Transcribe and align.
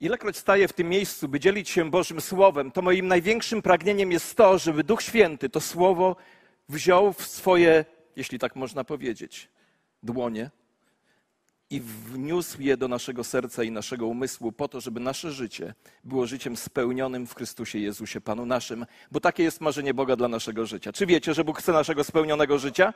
Ilekroć 0.00 0.36
staję 0.36 0.68
w 0.68 0.72
tym 0.72 0.88
miejscu, 0.88 1.28
by 1.28 1.40
dzielić 1.40 1.68
się 1.68 1.90
Bożym 1.90 2.20
Słowem, 2.20 2.70
to 2.70 2.82
moim 2.82 3.08
największym 3.08 3.62
pragnieniem 3.62 4.12
jest 4.12 4.36
to, 4.36 4.58
żeby 4.58 4.84
Duch 4.84 5.02
Święty 5.02 5.48
to 5.48 5.60
Słowo 5.60 6.16
wziął 6.68 7.12
w 7.12 7.26
swoje, 7.26 7.84
jeśli 8.16 8.38
tak 8.38 8.56
można 8.56 8.84
powiedzieć, 8.84 9.48
dłonie 10.02 10.50
i 11.70 11.80
wniósł 11.80 12.62
je 12.62 12.76
do 12.76 12.88
naszego 12.88 13.24
serca 13.24 13.62
i 13.62 13.70
naszego 13.70 14.06
umysłu, 14.06 14.52
po 14.52 14.68
to, 14.68 14.80
żeby 14.80 15.00
nasze 15.00 15.32
życie 15.32 15.74
było 16.04 16.26
życiem 16.26 16.56
spełnionym 16.56 17.26
w 17.26 17.34
Chrystusie 17.34 17.78
Jezusie, 17.78 18.20
Panu 18.20 18.46
naszym, 18.46 18.86
bo 19.10 19.20
takie 19.20 19.42
jest 19.42 19.60
marzenie 19.60 19.94
Boga 19.94 20.16
dla 20.16 20.28
naszego 20.28 20.66
życia. 20.66 20.92
Czy 20.92 21.06
wiecie, 21.06 21.34
że 21.34 21.44
Bóg 21.44 21.58
chce 21.58 21.72
naszego 21.72 22.04
spełnionego 22.04 22.58
życia? 22.58 22.94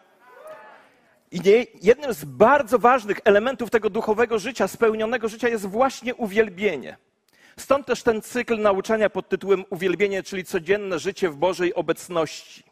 I 1.30 1.40
nie, 1.40 1.66
jednym 1.82 2.14
z 2.14 2.24
bardzo 2.24 2.78
ważnych 2.78 3.20
elementów 3.24 3.70
tego 3.70 3.90
duchowego 3.90 4.38
życia, 4.38 4.68
spełnionego 4.68 5.28
życia 5.28 5.48
jest 5.48 5.66
właśnie 5.66 6.14
uwielbienie. 6.14 6.96
Stąd 7.56 7.86
też 7.86 8.02
ten 8.02 8.22
cykl 8.22 8.60
nauczania 8.60 9.10
pod 9.10 9.28
tytułem 9.28 9.64
Uwielbienie, 9.70 10.22
czyli 10.22 10.44
codzienne 10.44 10.98
życie 10.98 11.30
w 11.30 11.36
Bożej 11.36 11.74
obecności. 11.74 12.64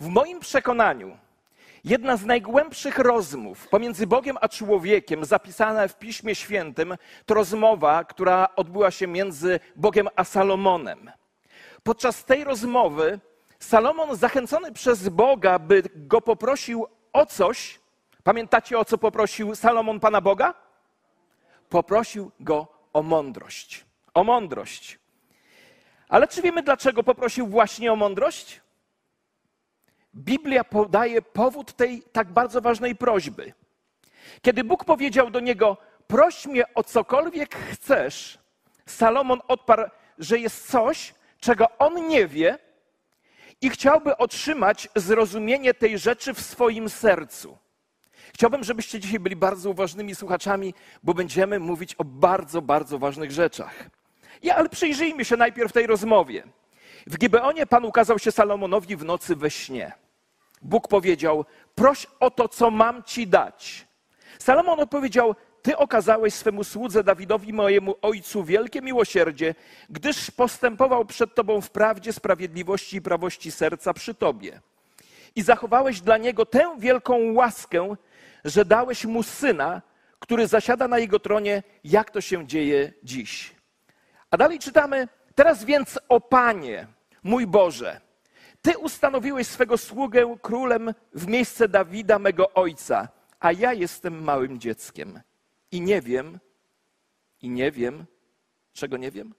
W 0.00 0.08
moim 0.08 0.40
przekonaniu, 0.40 1.16
jedna 1.84 2.16
z 2.16 2.24
najgłębszych 2.24 2.98
rozmów 2.98 3.68
pomiędzy 3.68 4.06
Bogiem 4.06 4.36
a 4.40 4.48
człowiekiem, 4.48 5.24
zapisana 5.24 5.88
w 5.88 5.98
Piśmie 5.98 6.34
Świętym, 6.34 6.96
to 7.26 7.34
rozmowa, 7.34 8.04
która 8.04 8.48
odbyła 8.56 8.90
się 8.90 9.06
między 9.06 9.60
Bogiem 9.76 10.08
a 10.16 10.24
Salomonem. 10.24 11.10
Podczas 11.82 12.24
tej 12.24 12.44
rozmowy 12.44 13.20
Salomon, 13.58 14.16
zachęcony 14.16 14.72
przez 14.72 15.08
Boga, 15.08 15.58
by 15.58 15.82
go 15.94 16.20
poprosił 16.20 16.86
o 17.14 17.26
coś. 17.26 17.80
Pamiętacie, 18.24 18.78
o 18.78 18.84
co 18.84 18.98
poprosił 18.98 19.54
Salomon 19.54 20.00
Pana 20.00 20.20
Boga? 20.20 20.54
Poprosił 21.68 22.30
go 22.40 22.66
o 22.92 23.02
mądrość. 23.02 23.84
O 24.14 24.24
mądrość. 24.24 24.98
Ale 26.08 26.28
czy 26.28 26.42
wiemy, 26.42 26.62
dlaczego 26.62 27.02
poprosił 27.02 27.46
właśnie 27.46 27.92
o 27.92 27.96
mądrość? 27.96 28.60
Biblia 30.14 30.64
podaje 30.64 31.22
powód 31.22 31.72
tej 31.72 32.02
tak 32.02 32.32
bardzo 32.32 32.60
ważnej 32.60 32.96
prośby. 32.96 33.52
Kiedy 34.42 34.64
Bóg 34.64 34.84
powiedział 34.84 35.30
do 35.30 35.40
niego: 35.40 35.76
Proś 36.06 36.46
mnie 36.46 36.74
o 36.74 36.84
cokolwiek 36.84 37.56
chcesz, 37.56 38.38
Salomon 38.86 39.40
odparł, 39.48 39.88
że 40.18 40.38
jest 40.38 40.70
coś, 40.70 41.14
czego 41.40 41.78
on 41.78 42.08
nie 42.08 42.26
wie, 42.26 42.58
i 43.64 43.70
chciałby 43.70 44.16
otrzymać 44.16 44.88
zrozumienie 44.96 45.74
tej 45.74 45.98
rzeczy 45.98 46.34
w 46.34 46.40
swoim 46.40 46.88
sercu. 46.88 47.58
Chciałbym, 48.34 48.64
żebyście 48.64 49.00
dzisiaj 49.00 49.20
byli 49.20 49.36
bardzo 49.36 49.70
uważnymi 49.70 50.14
słuchaczami, 50.14 50.74
bo 51.02 51.14
będziemy 51.14 51.60
mówić 51.60 51.94
o 51.94 52.04
bardzo, 52.04 52.62
bardzo 52.62 52.98
ważnych 52.98 53.30
rzeczach. 53.30 53.90
Ja, 54.42 54.56
ale 54.56 54.68
przyjrzyjmy 54.68 55.24
się 55.24 55.36
najpierw 55.36 55.72
tej 55.72 55.86
rozmowie. 55.86 56.42
W 57.06 57.18
Gibeonie 57.18 57.66
Pan 57.66 57.84
ukazał 57.84 58.18
się 58.18 58.32
Salomonowi 58.32 58.96
w 58.96 59.04
nocy 59.04 59.36
we 59.36 59.50
śnie. 59.50 59.92
Bóg 60.62 60.88
powiedział: 60.88 61.44
Proś 61.74 62.06
o 62.20 62.30
to, 62.30 62.48
co 62.48 62.70
mam 62.70 63.02
ci 63.02 63.26
dać. 63.26 63.86
Salomon 64.38 64.80
odpowiedział: 64.80 65.34
ty 65.64 65.76
okazałeś 65.76 66.34
swemu 66.34 66.64
słudze 66.64 67.04
Dawidowi, 67.04 67.52
mojemu 67.52 67.94
ojcu, 68.02 68.44
wielkie 68.44 68.82
miłosierdzie, 68.82 69.54
gdyż 69.90 70.30
postępował 70.30 71.04
przed 71.04 71.34
Tobą 71.34 71.60
w 71.60 71.70
prawdzie, 71.70 72.12
sprawiedliwości 72.12 72.96
i 72.96 73.02
prawości 73.02 73.50
serca 73.50 73.94
przy 73.94 74.14
Tobie. 74.14 74.60
I 75.36 75.42
zachowałeś 75.42 76.00
dla 76.00 76.16
niego 76.16 76.46
tę 76.46 76.76
wielką 76.78 77.32
łaskę, 77.32 77.94
że 78.44 78.64
dałeś 78.64 79.04
mu 79.04 79.22
syna, 79.22 79.82
który 80.18 80.46
zasiada 80.46 80.88
na 80.88 80.98
jego 80.98 81.18
tronie, 81.18 81.62
jak 81.84 82.10
to 82.10 82.20
się 82.20 82.46
dzieje 82.46 82.92
dziś. 83.02 83.54
A 84.30 84.36
dalej 84.36 84.58
czytamy: 84.58 85.08
Teraz 85.34 85.64
więc, 85.64 85.98
o 86.08 86.20
Panie, 86.20 86.86
mój 87.22 87.46
Boże, 87.46 88.00
Ty 88.62 88.78
ustanowiłeś 88.78 89.46
swego 89.46 89.78
sługę 89.78 90.36
królem 90.42 90.94
w 91.14 91.26
miejsce 91.26 91.68
Dawida, 91.68 92.18
mego 92.18 92.52
ojca, 92.54 93.08
a 93.40 93.52
ja 93.52 93.72
jestem 93.72 94.22
małym 94.22 94.58
dzieckiem 94.58 95.20
i 95.74 95.80
nie 95.80 96.00
wiem, 96.00 96.38
i 97.42 97.50
nie 97.50 97.70
wiem, 97.70 98.06
czego 98.72 98.96
nie 98.96 99.10
wiem, 99.10 99.34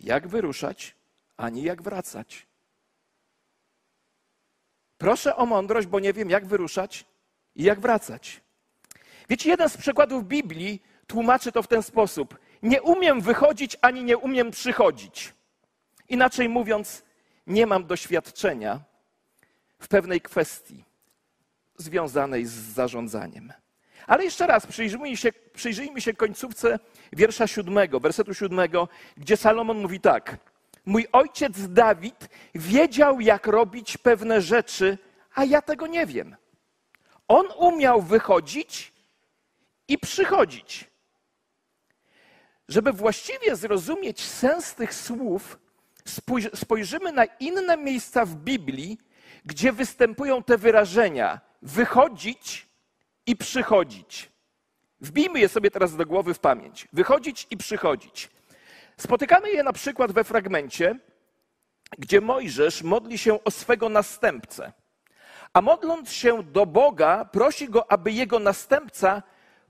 jak 0.00 0.28
wyruszać, 0.28 0.96
ani 1.36 1.62
jak 1.62 1.82
wracać. 1.82 2.46
Proszę 4.98 5.36
o 5.36 5.46
mądrość, 5.46 5.86
bo 5.86 6.00
nie 6.00 6.12
wiem, 6.12 6.30
jak 6.30 6.46
wyruszać 6.46 7.04
i 7.54 7.62
jak 7.62 7.80
wracać. 7.80 8.40
Wiecie, 9.28 9.50
jeden 9.50 9.68
z 9.68 9.76
przykładów 9.76 10.24
Biblii 10.24 10.82
tłumaczy 11.06 11.52
to 11.52 11.62
w 11.62 11.68
ten 11.68 11.82
sposób. 11.82 12.38
Nie 12.62 12.82
umiem 12.82 13.20
wychodzić, 13.20 13.76
ani 13.80 14.04
nie 14.04 14.18
umiem 14.18 14.50
przychodzić. 14.50 15.34
Inaczej 16.08 16.48
mówiąc, 16.48 17.02
nie 17.46 17.66
mam 17.66 17.86
doświadczenia 17.86 18.80
w 19.78 19.88
pewnej 19.88 20.20
kwestii 20.20 20.84
związanej 21.76 22.46
z 22.46 22.52
zarządzaniem. 22.52 23.52
Ale 24.10 24.24
jeszcze 24.24 24.46
raz 24.46 24.66
przyjrzyjmy 24.66 25.16
się, 25.16 25.32
przyjrzyjmy 25.54 26.00
się 26.00 26.14
końcówce 26.14 26.78
wiersza 27.12 27.46
siódmego, 27.46 28.00
wersetu 28.00 28.34
siódmego, 28.34 28.88
gdzie 29.16 29.36
Salomon 29.36 29.78
mówi 29.78 30.00
tak. 30.00 30.36
Mój 30.86 31.06
ojciec 31.12 31.52
Dawid 31.68 32.28
wiedział, 32.54 33.20
jak 33.20 33.46
robić 33.46 33.96
pewne 33.96 34.40
rzeczy, 34.40 34.98
a 35.34 35.44
ja 35.44 35.62
tego 35.62 35.86
nie 35.86 36.06
wiem. 36.06 36.36
On 37.28 37.46
umiał 37.56 38.02
wychodzić 38.02 38.92
i 39.88 39.98
przychodzić. 39.98 40.90
Żeby 42.68 42.92
właściwie 42.92 43.56
zrozumieć 43.56 44.20
sens 44.20 44.74
tych 44.74 44.94
słów, 44.94 45.58
spojrzymy 46.54 47.12
na 47.12 47.24
inne 47.24 47.76
miejsca 47.76 48.24
w 48.24 48.34
Biblii, 48.34 48.98
gdzie 49.44 49.72
występują 49.72 50.42
te 50.42 50.58
wyrażenia 50.58 51.40
wychodzić 51.62 52.69
i 53.30 53.36
przychodzić. 53.36 54.30
Wbijmy 55.00 55.40
je 55.40 55.48
sobie 55.48 55.70
teraz 55.70 55.96
do 55.96 56.06
głowy 56.06 56.34
w 56.34 56.38
pamięć. 56.38 56.88
Wychodzić 56.92 57.46
i 57.50 57.56
przychodzić. 57.56 58.30
Spotykamy 58.96 59.50
je 59.50 59.62
na 59.62 59.72
przykład 59.72 60.12
we 60.12 60.24
fragmencie, 60.24 60.98
gdzie 61.98 62.20
Mojżesz 62.20 62.82
modli 62.82 63.18
się 63.18 63.44
o 63.44 63.50
swego 63.50 63.88
następcę. 63.88 64.72
A 65.52 65.60
modląc 65.60 66.12
się 66.12 66.42
do 66.42 66.66
Boga, 66.66 67.24
prosi 67.24 67.68
go, 67.68 67.92
aby 67.92 68.12
jego 68.12 68.38
następca 68.38 69.22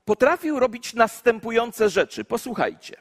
potrafił 0.05 0.59
robić 0.59 0.93
następujące 0.93 1.89
rzeczy. 1.89 2.23
Posłuchajcie. 2.23 2.95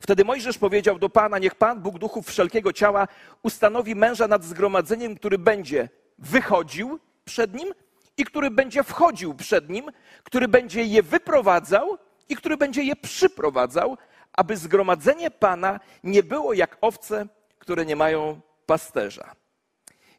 Wtedy 0.00 0.24
Mojżesz 0.24 0.58
powiedział 0.58 0.98
do 0.98 1.08
Pana: 1.08 1.38
Niech 1.38 1.54
Pan, 1.54 1.80
Bóg 1.80 1.98
duchów 1.98 2.26
wszelkiego 2.26 2.72
ciała, 2.72 3.08
ustanowi 3.42 3.94
męża 3.94 4.28
nad 4.28 4.44
zgromadzeniem, 4.44 5.16
który 5.16 5.38
będzie 5.38 5.88
wychodził 6.18 6.98
przed 7.24 7.54
nim 7.54 7.74
i 8.16 8.24
który 8.24 8.50
będzie 8.50 8.82
wchodził 8.82 9.34
przed 9.34 9.68
nim, 9.68 9.90
który 10.24 10.48
będzie 10.48 10.84
je 10.84 11.02
wyprowadzał 11.02 11.98
i 12.28 12.36
który 12.36 12.56
będzie 12.56 12.82
je 12.82 12.96
przyprowadzał, 12.96 13.96
aby 14.32 14.56
zgromadzenie 14.56 15.30
Pana 15.30 15.80
nie 16.04 16.22
było 16.22 16.52
jak 16.52 16.78
owce, 16.80 17.26
które 17.58 17.86
nie 17.86 17.96
mają 17.96 18.40
pasterza. 18.66 19.34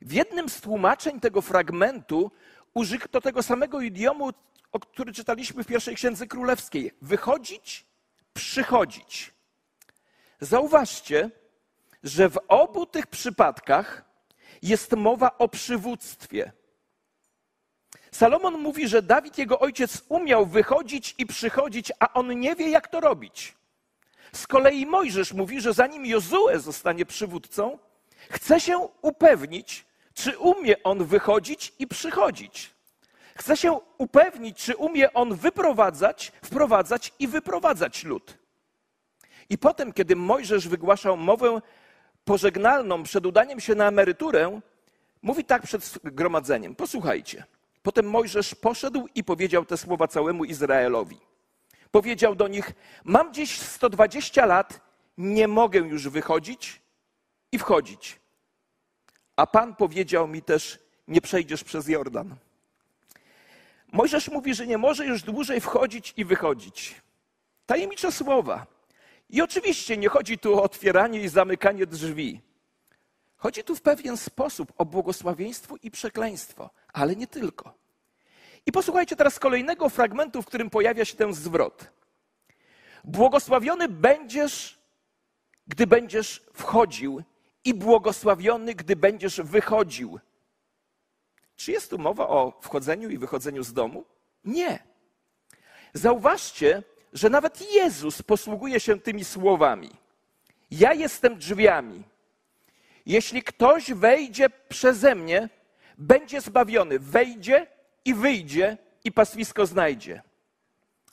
W 0.02 0.14
jednym 0.14 0.50
z 0.50 0.62
tłumaczeń 0.62 1.20
tego 1.20 1.42
fragmentu 1.42 2.32
użyto 2.74 3.22
tego 3.22 3.44
samego 3.44 3.82
idiomu, 3.82 4.30
o 4.72 4.80
który 4.80 5.14
czytaliśmy 5.14 5.64
w 5.64 5.68
pierwszej 5.68 5.96
księdze 5.96 6.28
królewskiej. 6.28 6.92
Wychodzić, 7.02 7.86
przychodzić. 8.34 9.34
Zauważcie, 10.40 11.30
że 12.04 12.30
w 12.30 12.40
obu 12.48 12.86
tych 12.86 13.08
przypadkach 13.08 14.04
jest 14.62 14.94
mowa 14.94 15.38
o 15.38 15.48
przywództwie. 15.48 16.52
Salomon 18.12 18.54
mówi, 18.54 18.88
że 18.88 19.02
Dawid, 19.02 19.38
jego 19.38 19.60
ojciec, 19.60 20.04
umiał 20.10 20.46
wychodzić 20.46 21.16
i 21.18 21.26
przychodzić, 21.26 21.92
a 22.00 22.14
on 22.14 22.40
nie 22.40 22.56
wie, 22.56 22.70
jak 22.70 22.88
to 22.88 23.00
robić. 23.00 23.54
Z 24.32 24.48
kolei 24.48 24.86
Mojżesz 24.86 25.34
mówi, 25.34 25.62
że 25.62 25.74
zanim 25.74 26.06
Jozue 26.06 26.60
zostanie 26.60 27.06
przywódcą, 27.06 27.80
chce 28.30 28.60
się 28.60 28.90
upewnić, 29.02 29.86
czy 30.14 30.38
umie 30.38 30.84
on 30.84 31.06
wychodzić 31.06 31.74
i 31.80 31.88
przychodzić. 31.88 32.74
Chce 33.36 33.58
się 33.58 33.80
upewnić, 33.98 34.58
czy 34.58 34.76
umie 34.76 35.14
on 35.14 35.36
wyprowadzać, 35.36 36.32
wprowadzać 36.42 37.14
i 37.20 37.28
wyprowadzać 37.28 38.04
lud. 38.04 38.38
I 39.50 39.58
potem, 39.58 39.94
kiedy 39.94 40.16
Mojżesz 40.16 40.68
wygłaszał 40.68 41.18
mowę 41.18 41.62
pożegnalną 42.26 43.04
przed 43.04 43.26
udaniem 43.26 43.60
się 43.60 43.76
na 43.76 43.88
emeryturę, 43.88 44.60
mówi 45.22 45.46
tak 45.46 45.62
przed 45.62 45.86
zgromadzeniem. 45.86 46.76
Posłuchajcie. 46.76 47.44
Potem 47.88 48.10
Mojżesz 48.10 48.56
poszedł 48.56 49.08
i 49.16 49.24
powiedział 49.24 49.66
te 49.66 49.78
słowa 49.78 50.08
całemu 50.08 50.46
Izraelowi. 50.46 51.18
Powiedział 51.92 52.36
do 52.36 52.48
nich: 52.48 52.74
Mam 53.04 53.34
dziś 53.34 53.60
120 53.60 54.46
lat, 54.46 54.82
nie 55.18 55.48
mogę 55.48 55.80
już 55.80 56.08
wychodzić 56.08 56.82
i 57.52 57.60
wchodzić. 57.60 58.20
A 59.36 59.48
Pan 59.48 59.76
powiedział 59.76 60.28
mi 60.28 60.42
też: 60.42 60.80
Nie 61.08 61.22
przejdziesz 61.22 61.64
przez 61.64 61.88
Jordan. 61.88 62.36
Mojżesz 63.92 64.30
mówi, 64.30 64.54
że 64.56 64.68
nie 64.68 64.78
może 64.78 65.06
już 65.06 65.22
dłużej 65.24 65.62
wchodzić 65.62 66.14
i 66.18 66.26
wychodzić. 66.26 67.02
Tajemnicze 67.66 68.12
słowa. 68.12 68.66
I 69.30 69.42
oczywiście 69.42 69.98
nie 69.98 70.10
chodzi 70.10 70.38
tu 70.38 70.56
o 70.56 70.64
otwieranie 70.64 71.22
i 71.22 71.28
zamykanie 71.30 71.86
drzwi. 71.86 72.42
Chodzi 73.38 73.64
tu 73.64 73.76
w 73.76 73.82
pewien 73.82 74.18
sposób 74.18 74.74
o 74.78 74.86
błogosławieństwo 74.86 75.76
i 75.84 75.92
przekleństwo, 75.92 76.70
ale 76.94 77.16
nie 77.16 77.28
tylko. 77.28 77.77
I 78.68 78.72
posłuchajcie 78.72 79.16
teraz 79.16 79.40
kolejnego 79.40 79.90
fragmentu, 79.90 80.42
w 80.42 80.46
którym 80.46 80.70
pojawia 80.70 81.06
się 81.06 81.16
ten 81.16 81.34
zwrot. 81.34 81.92
Błogosławiony 83.04 83.88
będziesz, 83.88 84.80
gdy 85.68 85.88
będziesz 85.88 86.46
wchodził, 86.54 87.24
i 87.64 87.74
błogosławiony, 87.74 88.76
gdy 88.76 88.96
będziesz 88.96 89.42
wychodził. 89.42 90.20
Czy 91.56 91.72
jest 91.72 91.90
tu 91.90 91.98
mowa 91.98 92.28
o 92.28 92.60
wchodzeniu 92.62 93.10
i 93.10 93.18
wychodzeniu 93.18 93.64
z 93.64 93.74
domu? 93.74 94.06
Nie. 94.46 94.80
Zauważcie, 95.94 96.84
że 97.14 97.30
nawet 97.30 97.74
Jezus 97.74 98.22
posługuje 98.22 98.80
się 98.80 99.00
tymi 99.00 99.26
słowami. 99.26 99.90
Ja 100.72 100.94
jestem 100.94 101.38
drzwiami. 101.38 102.04
Jeśli 103.06 103.44
ktoś 103.44 103.94
wejdzie 103.94 104.50
przeze 104.50 105.16
mnie, 105.16 105.50
będzie 105.98 106.42
zbawiony. 106.42 107.00
Wejdzie 107.00 107.68
i 108.08 108.14
wyjdzie 108.14 108.78
i 109.04 109.12
pastwisko 109.12 109.66
znajdzie. 109.66 110.22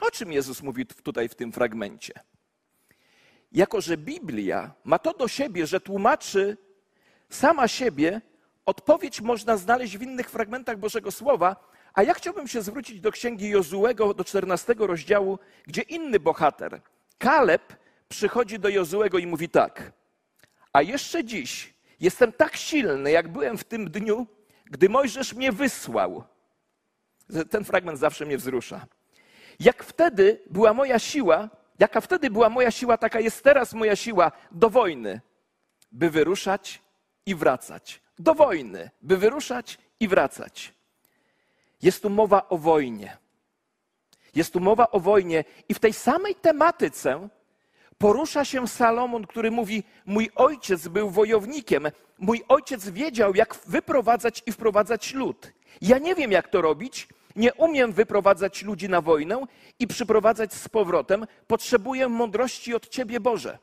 O 0.01 0.11
czym 0.11 0.33
Jezus 0.33 0.63
mówi 0.63 0.87
tutaj 0.87 1.29
w 1.29 1.35
tym 1.35 1.53
fragmencie? 1.53 2.13
Jako, 3.53 3.81
że 3.81 3.97
Biblia 3.97 4.75
ma 4.85 4.99
to 4.99 5.13
do 5.13 5.29
siebie, 5.29 5.67
że 5.67 5.81
tłumaczy 5.81 6.57
sama 7.31 7.69
siebie, 7.69 8.21
odpowiedź 8.67 9.21
można 9.21 9.57
znaleźć 9.57 9.99
w 9.99 10.03
innych 10.03 10.31
fragmentach 10.31 10.79
Bożego 10.79 11.11
Słowa, 11.11 11.57
a 11.95 12.03
ja 12.03 12.15
chciałbym 12.15 12.49
się 12.49 12.63
zwrócić 12.63 13.01
do 13.01 13.13
księgi 13.13 13.49
Jozułego, 13.49 14.15
do 14.15 14.25
14 14.25 14.75
rozdziału, 14.79 15.39
gdzie 15.67 15.83
inny 15.83 16.21
bohater, 16.21 16.81
Kaleb, 17.19 17.77
przychodzi 18.09 18.59
do 18.59 18.69
Jozułego 18.69 19.19
i 19.19 19.27
mówi 19.27 19.49
tak. 19.49 19.93
A 20.73 20.83
jeszcze 20.83 21.25
dziś 21.25 21.75
jestem 22.01 22.33
tak 22.33 22.57
silny, 22.57 23.11
jak 23.11 23.29
byłem 23.29 23.59
w 23.59 23.65
tym 23.65 23.91
dniu, 23.91 24.27
gdy 24.65 24.89
Mojżesz 24.89 25.35
mnie 25.35 25.53
wysłał. 25.53 26.25
Ten 27.51 27.65
fragment 27.65 27.99
zawsze 27.99 28.27
mnie 28.27 28.39
wzrusza. 28.39 28.87
Jak 29.61 29.85
wtedy 29.85 30.41
była 30.51 30.75
moja 30.75 30.99
siła, 30.99 31.49
jaka 31.79 32.01
wtedy 32.01 32.31
była 32.31 32.49
moja 32.49 32.71
siła, 32.71 32.99
taka 32.99 33.21
jest 33.21 33.43
teraz 33.43 33.73
moja 33.73 33.97
siła 33.97 34.33
do 34.51 34.71
wojny, 34.71 35.21
by 35.93 36.11
wyruszać 36.11 36.83
i 37.27 37.35
wracać. 37.35 38.03
Do 38.19 38.35
wojny, 38.35 38.91
by 39.03 39.17
wyruszać 39.17 39.79
i 40.01 40.09
wracać. 40.09 40.75
Jest 41.83 42.03
tu 42.03 42.11
mowa 42.11 42.49
o 42.49 42.59
wojnie. 42.59 43.17
Jest 44.35 44.53
tu 44.53 44.61
mowa 44.61 44.91
o 44.91 45.01
wojnie 45.01 45.45
i 45.69 45.75
w 45.75 45.79
tej 45.79 45.93
samej 45.93 46.35
tematyce 46.35 47.29
porusza 47.99 48.45
się 48.45 48.69
Salomon, 48.69 49.27
który 49.27 49.51
mówi: 49.51 49.85
Mój 50.07 50.31
ojciec 50.35 50.89
był 50.89 51.11
wojownikiem, 51.11 51.89
mój 52.19 52.45
ojciec 52.49 52.89
wiedział, 52.89 53.35
jak 53.35 53.57
wyprowadzać 53.67 54.43
i 54.47 54.53
wprowadzać 54.53 55.15
lud. 55.15 55.53
Ja 55.81 55.99
nie 55.99 56.15
wiem, 56.15 56.33
jak 56.33 56.49
to 56.49 56.63
robić, 56.63 57.09
nie 57.37 57.55
umiem 57.55 57.93
wyprowadzać 57.93 58.63
ludzi 58.63 58.89
na 58.89 59.01
wojnę 59.01 59.47
i 59.79 59.87
przyprowadzać 59.87 60.55
z 60.55 60.69
powrotem. 60.69 61.27
Potrzebuję 61.47 62.09
mądrości 62.09 62.75
od 62.75 62.89
Ciebie, 62.89 63.21
Boże. 63.21 63.59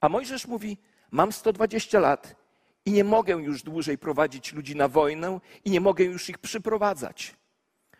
A 0.00 0.08
Mojżesz 0.08 0.46
mówi: 0.46 0.78
Mam 1.10 1.32
120 1.32 2.00
lat 2.00 2.36
i 2.84 2.92
nie 2.92 3.04
mogę 3.04 3.34
już 3.34 3.62
dłużej 3.62 3.98
prowadzić 3.98 4.52
ludzi 4.52 4.76
na 4.76 4.88
wojnę 4.88 5.40
i 5.64 5.70
nie 5.70 5.80
mogę 5.80 6.04
już 6.04 6.28
ich 6.28 6.38
przyprowadzać. 6.38 7.36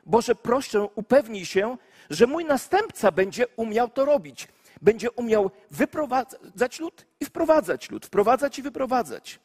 Boże, 0.06 0.34
proszę, 0.34 0.82
upewnij 0.94 1.46
się, 1.46 1.76
że 2.10 2.26
mój 2.26 2.44
następca 2.44 3.12
będzie 3.12 3.46
umiał 3.56 3.88
to 3.88 4.04
robić. 4.04 4.48
Będzie 4.82 5.10
umiał 5.10 5.50
wyprowadzać 5.70 6.80
lud 6.80 7.06
i 7.20 7.24
wprowadzać 7.24 7.90
lud, 7.90 8.06
wprowadzać 8.06 8.58
i 8.58 8.62
wyprowadzać. 8.62 9.40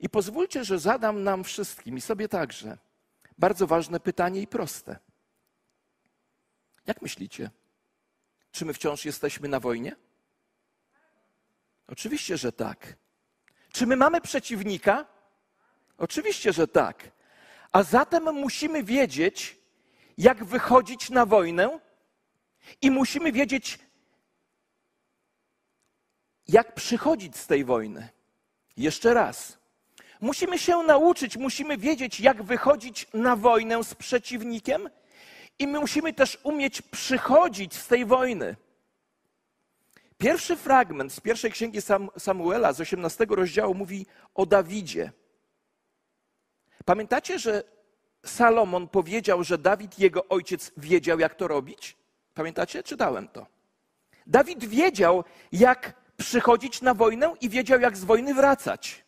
I 0.00 0.08
pozwólcie, 0.08 0.64
że 0.64 0.78
zadam 0.78 1.22
nam 1.22 1.44
wszystkim 1.44 1.96
i 1.96 2.00
sobie 2.00 2.28
także 2.28 2.78
bardzo 3.38 3.66
ważne 3.66 4.00
pytanie 4.00 4.40
i 4.40 4.46
proste. 4.46 4.98
Jak 6.86 7.02
myślicie? 7.02 7.50
Czy 8.52 8.64
my 8.64 8.74
wciąż 8.74 9.04
jesteśmy 9.04 9.48
na 9.48 9.60
wojnie? 9.60 9.96
Oczywiście, 11.86 12.36
że 12.36 12.52
tak. 12.52 12.96
Czy 13.72 13.86
my 13.86 13.96
mamy 13.96 14.20
przeciwnika? 14.20 15.06
Oczywiście, 15.98 16.52
że 16.52 16.68
tak. 16.68 17.10
A 17.72 17.82
zatem 17.82 18.34
musimy 18.34 18.82
wiedzieć, 18.82 19.58
jak 20.18 20.44
wychodzić 20.44 21.10
na 21.10 21.26
wojnę 21.26 21.80
i 22.82 22.90
musimy 22.90 23.32
wiedzieć, 23.32 23.78
jak 26.48 26.74
przychodzić 26.74 27.36
z 27.36 27.46
tej 27.46 27.64
wojny. 27.64 28.08
Jeszcze 28.76 29.14
raz. 29.14 29.58
Musimy 30.20 30.58
się 30.58 30.76
nauczyć, 30.76 31.36
musimy 31.36 31.76
wiedzieć, 31.76 32.20
jak 32.20 32.42
wychodzić 32.42 33.06
na 33.14 33.36
wojnę 33.36 33.84
z 33.84 33.94
przeciwnikiem 33.94 34.90
i 35.58 35.66
my 35.66 35.80
musimy 35.80 36.12
też 36.12 36.38
umieć 36.42 36.82
przychodzić 36.82 37.74
z 37.74 37.86
tej 37.86 38.04
wojny. 38.06 38.56
Pierwszy 40.18 40.56
fragment 40.56 41.12
z 41.12 41.20
pierwszej 41.20 41.52
księgi 41.52 41.78
Samuela 42.18 42.72
z 42.72 42.80
18 42.80 43.26
rozdziału 43.30 43.74
mówi 43.74 44.06
o 44.34 44.46
Dawidzie. 44.46 45.12
Pamiętacie, 46.84 47.38
że 47.38 47.62
Salomon 48.24 48.88
powiedział, 48.88 49.44
że 49.44 49.58
Dawid, 49.58 49.98
jego 49.98 50.28
ojciec, 50.28 50.72
wiedział, 50.76 51.18
jak 51.18 51.34
to 51.34 51.48
robić? 51.48 51.96
Pamiętacie? 52.34 52.82
Czytałem 52.82 53.28
to. 53.28 53.46
Dawid 54.26 54.64
wiedział, 54.64 55.24
jak 55.52 55.92
przychodzić 56.16 56.82
na 56.82 56.94
wojnę 56.94 57.34
i 57.40 57.48
wiedział, 57.48 57.80
jak 57.80 57.96
z 57.96 58.04
wojny 58.04 58.34
wracać. 58.34 59.04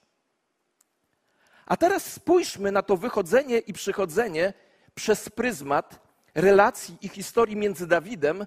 A 1.71 1.77
teraz 1.77 2.13
spójrzmy 2.13 2.73
na 2.73 2.83
to 2.83 2.97
wychodzenie 2.97 3.59
i 3.59 3.73
przychodzenie 3.73 4.53
przez 4.95 5.29
pryzmat 5.29 6.01
relacji 6.35 6.99
i 7.03 7.09
historii 7.09 7.57
między 7.57 7.87
Dawidem 7.87 8.47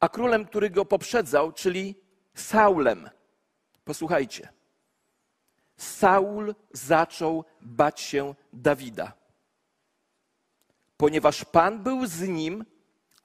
a 0.00 0.08
królem, 0.08 0.44
który 0.44 0.70
go 0.70 0.84
poprzedzał, 0.84 1.52
czyli 1.52 1.94
Saulem. 2.34 3.10
Posłuchajcie. 3.84 4.48
Saul 5.76 6.54
zaczął 6.72 7.44
bać 7.60 8.00
się 8.00 8.34
Dawida, 8.52 9.12
ponieważ 10.96 11.44
Pan 11.44 11.82
był 11.82 12.06
z 12.06 12.20
nim, 12.20 12.64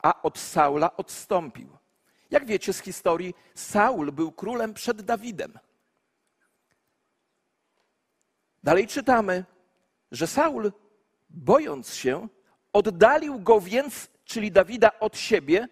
a 0.04 0.22
od 0.22 0.40
Saula 0.40 0.98
odstąpił. 0.98 1.78
Jak 2.32 2.46
wiecie 2.46 2.74
z 2.74 2.80
historii, 2.80 3.36
Saul 3.56 4.12
był 4.12 4.32
królem 4.32 4.74
przed 4.74 5.02
Dawidem. 5.02 5.60
Dalej 8.68 8.88
czytamy, 8.88 9.46
że 10.12 10.28
Saul, 10.28 10.72
bojąc 11.30 11.94
się, 11.94 12.28
oddalił 12.74 13.40
go 13.40 13.62
więc, 13.62 14.10
czyli 14.26 14.52
Dawida, 14.52 15.00
od 15.00 15.18
siebie 15.18 15.68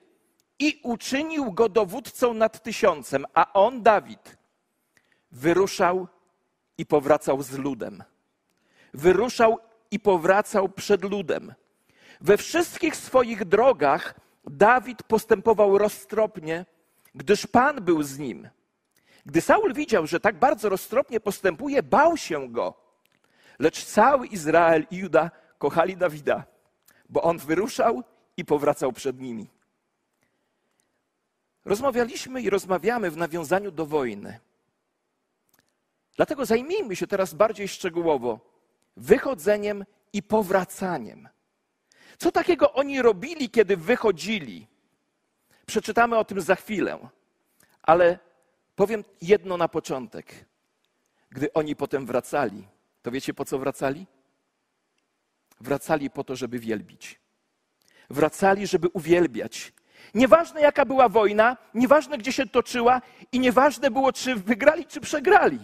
i 0.60 0.80
uczynił 0.84 1.52
go 1.52 1.70
dowódcą 1.70 2.34
nad 2.34 2.64
tysiącem, 2.64 3.25
a 3.34 3.54
on, 3.54 3.84
Dawid, 3.84 4.38
wyruszał 5.32 6.08
i 6.78 6.86
powracał 6.86 7.42
z 7.42 7.52
ludem. 7.52 8.04
Wyruszał 8.94 9.60
i 9.92 10.00
powracał 10.00 10.70
przed 10.70 11.04
ludem. 11.04 11.54
We 12.22 12.38
wszystkich 12.38 12.96
swoich 12.96 13.46
drogach 13.46 14.20
Dawid 14.46 15.04
postępował 15.04 15.78
roztropnie, 15.78 16.66
gdyż 17.16 17.48
Pan 17.48 17.75
był 17.84 18.04
z 18.04 18.18
nim. 18.18 18.50
Gdy 19.25 19.42
Saul 19.42 19.74
widział, 19.74 20.08
że 20.08 20.20
tak 20.20 20.40
bardzo 20.40 20.70
roztropnie 20.70 21.20
postępuje, 21.20 21.84
bał 21.84 22.18
się 22.18 22.50
go. 22.52 22.85
Lecz 23.60 23.86
cały 23.86 24.28
Izrael 24.28 24.86
i 24.92 24.98
Juda 24.98 25.32
kochali 25.58 25.98
Dawida, 25.98 26.44
bo 27.10 27.22
on 27.22 27.38
wyruszał 27.38 28.04
i 28.38 28.46
powracał 28.46 28.92
przed 28.92 29.20
nimi. 29.20 29.50
Rozmawialiśmy 31.66 32.42
i 32.42 32.50
rozmawiamy 32.50 33.12
w 33.12 33.18
nawiązaniu 33.18 33.72
do 33.72 33.86
wojny. 33.86 34.40
Dlatego 36.16 36.46
zajmijmy 36.46 36.96
się 36.96 37.08
teraz 37.08 37.34
bardziej 37.34 37.68
szczegółowo 37.68 38.40
wychodzeniem 38.98 39.86
i 40.14 40.24
powracaniem. 40.24 41.30
Co 42.18 42.32
takiego 42.32 42.74
oni 42.74 43.02
robili, 43.02 43.50
kiedy 43.50 43.78
wychodzili? 43.78 44.68
Przeczytamy 45.66 46.18
o 46.18 46.26
tym 46.26 46.42
za 46.42 46.56
chwilę, 46.56 47.10
ale 47.82 48.20
powiem 48.76 49.04
jedno 49.22 49.58
na 49.58 49.68
początek. 49.68 50.46
Gdy 51.30 51.54
oni 51.54 51.76
potem 51.76 52.06
wracali, 52.06 52.68
to 53.06 53.12
wiecie 53.12 53.34
po 53.34 53.46
co 53.46 53.60
wracali? 53.60 54.08
Wracali 55.62 56.10
po 56.10 56.24
to, 56.24 56.36
żeby 56.36 56.60
wielbić. 56.60 57.20
Wracali, 58.10 58.68
żeby 58.68 58.88
uwielbiać. 58.88 59.74
Nieważne 60.14 60.62
jaka 60.62 60.86
była 60.86 61.10
wojna, 61.10 61.58
nieważne 61.74 62.18
gdzie 62.18 62.32
się 62.32 62.46
toczyła 62.46 63.02
i 63.32 63.40
nieważne 63.40 63.92
było, 63.92 64.14
czy 64.14 64.36
wygrali, 64.36 64.86
czy 64.86 65.02
przegrali. 65.02 65.60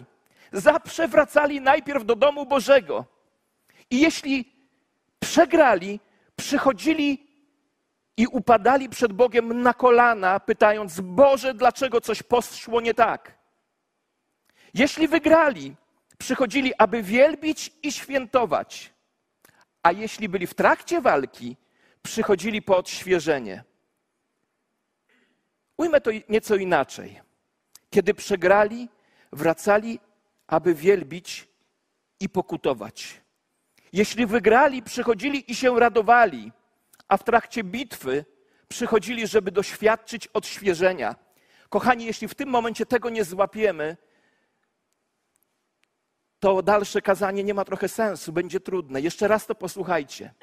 Zawsze 0.51 1.07
wracali 1.07 1.61
najpierw 1.61 2.05
do 2.05 2.15
domu 2.15 2.45
Bożego. 2.45 3.05
I 3.89 4.01
jeśli 4.01 4.53
przegrali, 5.19 5.99
przychodzili 6.35 7.27
i 8.17 8.27
upadali 8.27 8.89
przed 8.89 9.13
Bogiem 9.13 9.61
na 9.61 9.73
kolana, 9.73 10.39
pytając: 10.39 11.01
Boże, 11.01 11.53
dlaczego 11.53 12.01
coś 12.01 12.23
poszło 12.23 12.81
nie 12.81 12.93
tak? 12.93 13.37
Jeśli 14.73 15.07
wygrali, 15.07 15.75
przychodzili, 16.21 16.71
aby 16.77 17.03
wielbić 17.03 17.71
i 17.83 17.91
świętować, 17.91 18.93
a 19.83 19.91
jeśli 19.91 20.29
byli 20.29 20.47
w 20.47 20.53
trakcie 20.53 21.01
walki, 21.01 21.57
przychodzili 22.03 22.61
po 22.61 22.77
odświeżenie. 22.77 23.63
Ujmę 25.77 26.01
to 26.01 26.11
nieco 26.29 26.55
inaczej. 26.55 27.21
Kiedy 27.89 28.13
przegrali, 28.13 28.89
wracali, 29.31 29.99
aby 30.47 30.73
wielbić 30.73 31.47
i 32.19 32.29
pokutować. 32.29 33.21
Jeśli 33.93 34.25
wygrali, 34.25 34.83
przychodzili 34.83 35.51
i 35.51 35.55
się 35.55 35.79
radowali, 35.79 36.51
a 37.07 37.17
w 37.17 37.23
trakcie 37.23 37.63
bitwy 37.63 38.25
przychodzili, 38.67 39.27
żeby 39.27 39.51
doświadczyć 39.51 40.27
odświeżenia. 40.27 41.15
Kochani, 41.69 42.05
jeśli 42.05 42.27
w 42.27 42.35
tym 42.35 42.49
momencie 42.49 42.85
tego 42.85 43.09
nie 43.09 43.23
złapiemy, 43.23 43.97
to 46.41 46.61
dalsze 46.61 47.01
kazanie 47.01 47.43
nie 47.43 47.53
ma 47.53 47.65
trochę 47.65 47.87
sensu, 47.87 48.33
będzie 48.33 48.59
trudne. 48.59 49.01
Jeszcze 49.01 49.27
raz 49.27 49.45
to 49.45 49.55
posłuchajcie. 49.55 50.33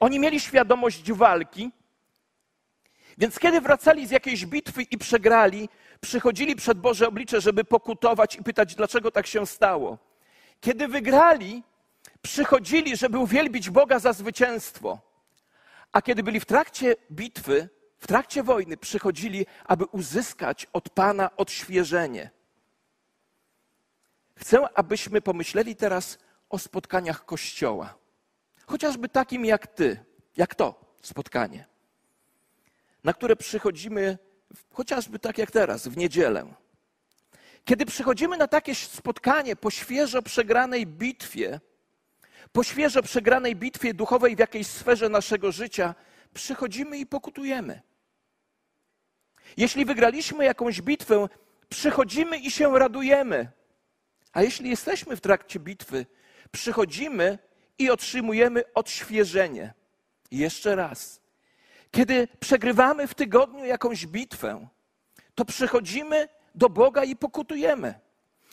Oni 0.00 0.20
mieli 0.20 0.40
świadomość 0.40 1.12
walki, 1.12 1.70
więc 3.18 3.38
kiedy 3.38 3.60
wracali 3.60 4.06
z 4.06 4.10
jakiejś 4.10 4.46
bitwy 4.46 4.82
i 4.82 4.98
przegrali, 4.98 5.68
przychodzili 6.00 6.56
przed 6.56 6.78
Boże 6.78 7.08
oblicze, 7.08 7.40
żeby 7.40 7.64
pokutować 7.64 8.36
i 8.36 8.42
pytać, 8.42 8.74
dlaczego 8.74 9.10
tak 9.10 9.26
się 9.26 9.46
stało. 9.46 9.98
Kiedy 10.60 10.88
wygrali, 10.88 11.62
przychodzili, 12.22 12.96
żeby 12.96 13.18
uwielbić 13.18 13.70
Boga 13.70 13.98
za 13.98 14.12
zwycięstwo. 14.12 14.98
A 15.92 16.02
kiedy 16.02 16.22
byli 16.22 16.40
w 16.40 16.46
trakcie 16.46 16.96
bitwy, 17.12 17.68
w 17.98 18.06
trakcie 18.06 18.42
wojny, 18.42 18.76
przychodzili, 18.76 19.46
aby 19.64 19.84
uzyskać 19.84 20.66
od 20.72 20.90
Pana 20.90 21.36
odświeżenie. 21.36 22.30
Chcę, 24.40 24.78
abyśmy 24.78 25.20
pomyśleli 25.20 25.76
teraz 25.76 26.18
o 26.50 26.58
spotkaniach 26.58 27.24
Kościoła. 27.24 27.94
Chociażby 28.66 29.08
takim 29.08 29.44
jak 29.44 29.66
Ty, 29.66 30.04
jak 30.36 30.54
to 30.54 30.94
spotkanie, 31.02 31.66
na 33.04 33.12
które 33.12 33.36
przychodzimy 33.36 34.18
chociażby 34.72 35.18
tak 35.18 35.38
jak 35.38 35.50
teraz, 35.50 35.88
w 35.88 35.96
niedzielę. 35.96 36.54
Kiedy 37.64 37.86
przychodzimy 37.86 38.36
na 38.36 38.48
takie 38.48 38.74
spotkanie 38.74 39.56
po 39.56 39.70
świeżo 39.70 40.22
przegranej 40.22 40.86
bitwie, 40.86 41.60
po 42.52 42.64
świeżo 42.64 43.02
przegranej 43.02 43.56
bitwie 43.56 43.94
duchowej 43.94 44.36
w 44.36 44.38
jakiejś 44.38 44.66
sferze 44.66 45.08
naszego 45.08 45.52
życia, 45.52 45.94
przychodzimy 46.34 46.98
i 46.98 47.06
pokutujemy. 47.06 47.82
Jeśli 49.56 49.84
wygraliśmy 49.84 50.44
jakąś 50.44 50.82
bitwę, 50.82 51.28
przychodzimy 51.68 52.38
i 52.38 52.50
się 52.50 52.78
radujemy. 52.78 53.59
A 54.32 54.42
jeśli 54.42 54.70
jesteśmy 54.70 55.16
w 55.16 55.20
trakcie 55.20 55.60
bitwy, 55.60 56.06
przychodzimy 56.52 57.38
i 57.78 57.90
otrzymujemy 57.90 58.62
odświeżenie. 58.74 59.74
Jeszcze 60.30 60.76
raz. 60.76 61.20
Kiedy 61.90 62.28
przegrywamy 62.40 63.06
w 63.06 63.14
tygodniu 63.14 63.64
jakąś 63.64 64.06
bitwę, 64.06 64.68
to 65.34 65.44
przychodzimy 65.44 66.28
do 66.54 66.68
Boga 66.68 67.04
i 67.04 67.16
pokutujemy. 67.16 68.00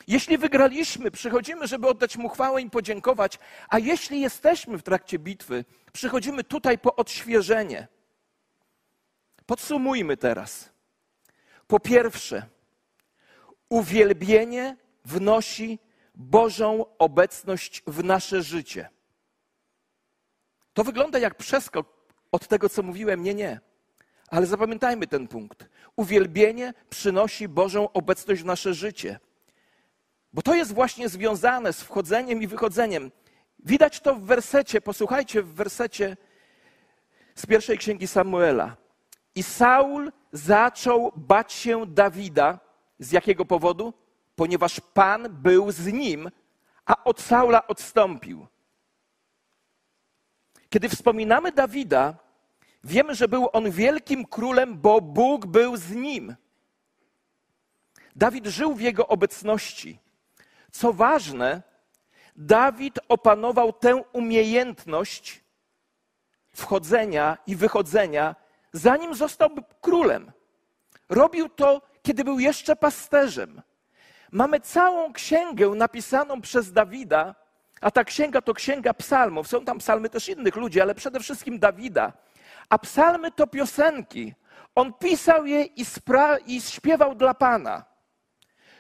Jeśli 0.08 0.38
wygraliśmy, 0.38 1.12
przychodzimy, 1.12 1.68
żeby 1.68 1.88
oddać 1.88 2.18
Mu 2.18 2.30
chwałę 2.30 2.62
i 2.62 2.70
podziękować, 2.70 3.40
a 3.70 3.80
jeśli 3.80 4.22
jesteśmy 4.22 4.78
w 4.78 4.84
trakcie 4.84 5.20
bitwy, 5.20 5.66
przychodzimy 5.94 6.44
tutaj 6.44 6.78
po 6.78 6.96
odświeżenie. 6.96 7.88
Podsumujmy 9.46 10.18
teraz. 10.18 10.70
Po 11.68 11.80
pierwsze, 11.80 12.46
uwielbienie 13.70 14.78
wnosi 15.08 15.80
Bożą 16.16 16.86
obecność 16.98 17.84
w 17.88 18.04
nasze 18.04 18.44
życie. 18.44 18.90
To 20.74 20.84
wygląda 20.84 21.20
jak 21.20 21.36
przeskok 21.36 21.88
od 22.32 22.48
tego, 22.48 22.70
co 22.70 22.84
mówiłem. 22.84 23.24
Nie, 23.24 23.34
nie. 23.34 23.60
Ale 24.30 24.46
zapamiętajmy 24.46 25.08
ten 25.08 25.28
punkt. 25.28 25.70
Uwielbienie 25.96 26.74
przynosi 26.90 27.48
Bożą 27.48 27.92
obecność 27.92 28.42
w 28.42 28.46
nasze 28.46 28.74
życie. 28.74 29.20
Bo 30.34 30.42
to 30.42 30.56
jest 30.56 30.74
właśnie 30.74 31.10
związane 31.10 31.74
z 31.74 31.82
wchodzeniem 31.82 32.42
i 32.42 32.48
wychodzeniem. 32.48 33.12
Widać 33.60 34.00
to 34.00 34.16
w 34.16 34.22
wersecie, 34.22 34.82
posłuchajcie 34.82 35.42
w 35.42 35.54
wersecie 35.54 36.18
z 37.36 37.46
pierwszej 37.46 37.78
księgi 37.78 38.08
Samuela. 38.08 38.78
I 39.36 39.44
Saul 39.44 40.12
zaczął 40.32 41.12
bać 41.16 41.54
się 41.54 41.86
Dawida. 41.86 42.60
Z 43.00 43.12
jakiego 43.12 43.46
powodu? 43.46 43.94
Ponieważ 44.38 44.80
Pan 44.94 45.28
był 45.30 45.72
z 45.72 45.86
nim, 45.86 46.32
a 46.86 47.04
od 47.04 47.22
Saula 47.22 47.68
odstąpił. 47.68 48.48
Kiedy 50.70 50.90
wspominamy 50.90 51.52
Dawida, 51.52 52.18
wiemy, 52.84 53.16
że 53.16 53.28
był 53.28 53.50
on 53.54 53.72
wielkim 53.72 54.26
królem, 54.26 54.78
bo 54.78 55.02
Bóg 55.02 55.46
był 55.46 55.78
z 55.78 55.92
nim. 55.92 56.36
Dawid 58.16 58.46
żył 58.48 58.76
w 58.76 58.82
jego 58.82 59.08
obecności. 59.08 60.00
Co 60.72 60.94
ważne, 60.94 61.62
Dawid 62.36 63.00
opanował 63.10 63.74
tę 63.74 63.96
umiejętność 63.96 65.44
wchodzenia 66.54 67.38
i 67.48 67.56
wychodzenia, 67.56 68.36
zanim 68.74 69.16
został 69.16 69.50
królem. 69.82 70.32
Robił 71.10 71.50
to, 71.50 71.82
kiedy 72.02 72.24
był 72.24 72.40
jeszcze 72.40 72.76
pasterzem. 72.76 73.62
Mamy 74.32 74.60
całą 74.60 75.14
księgę 75.14 75.70
napisaną 75.70 76.42
przez 76.42 76.72
Dawida, 76.72 77.36
a 77.82 77.92
ta 77.92 78.04
księga 78.04 78.42
to 78.42 78.54
księga 78.54 78.94
psalmów. 78.94 79.48
Są 79.48 79.66
tam 79.66 79.78
psalmy 79.78 80.10
też 80.10 80.30
innych 80.30 80.56
ludzi, 80.56 80.82
ale 80.82 80.96
przede 80.96 81.20
wszystkim 81.20 81.60
Dawida. 81.60 82.14
A 82.70 82.78
psalmy 82.78 83.32
to 83.32 83.48
piosenki. 83.48 84.34
On 84.76 84.94
pisał 84.94 85.46
je 85.46 85.64
i, 85.64 85.86
spra- 85.86 86.40
i 86.46 86.62
śpiewał 86.62 87.16
dla 87.16 87.34
Pana. 87.34 87.86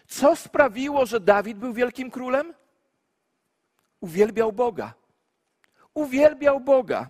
Co 0.08 0.36
sprawiło, 0.36 1.06
że 1.06 1.20
Dawid 1.20 1.58
był 1.58 1.74
wielkim 1.74 2.12
królem? 2.12 2.54
Uwielbiał 4.00 4.52
Boga. 4.52 4.94
Uwielbiał 5.94 6.60
Boga. 6.60 7.10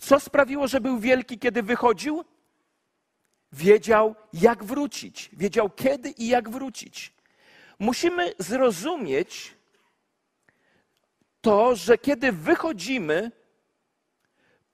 Co 0.00 0.20
sprawiło, 0.20 0.68
że 0.68 0.80
był 0.80 0.98
wielki, 0.98 1.38
kiedy 1.38 1.62
wychodził? 1.62 2.24
Wiedział, 3.52 4.14
jak 4.32 4.64
wrócić. 4.64 5.30
Wiedział, 5.32 5.70
kiedy 5.70 6.10
i 6.10 6.28
jak 6.28 6.50
wrócić. 6.50 7.13
Musimy 7.78 8.32
zrozumieć 8.38 9.54
to, 11.40 11.76
że 11.76 11.98
kiedy 11.98 12.32
wychodzimy, 12.32 13.30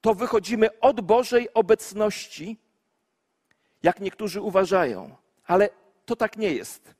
to 0.01 0.15
wychodzimy 0.15 0.81
od 0.81 1.01
Bożej 1.01 1.55
obecności, 1.55 2.59
jak 3.83 4.01
niektórzy 4.01 4.41
uważają. 4.41 5.17
Ale 5.47 5.69
to 6.07 6.17
tak 6.17 6.37
nie 6.37 6.53
jest. 6.53 6.95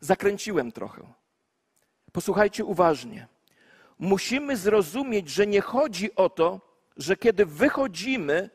Zakręciłem 0.00 0.72
trochę. 0.72 1.02
Posłuchajcie 2.12 2.64
uważnie. 2.64 3.26
Musimy 3.98 4.56
zrozumieć, 4.56 5.30
że 5.30 5.46
nie 5.46 5.60
chodzi 5.60 6.14
o 6.14 6.28
to, 6.28 6.60
że 6.96 7.16
kiedy 7.16 7.46
wychodzimy, 7.46 8.50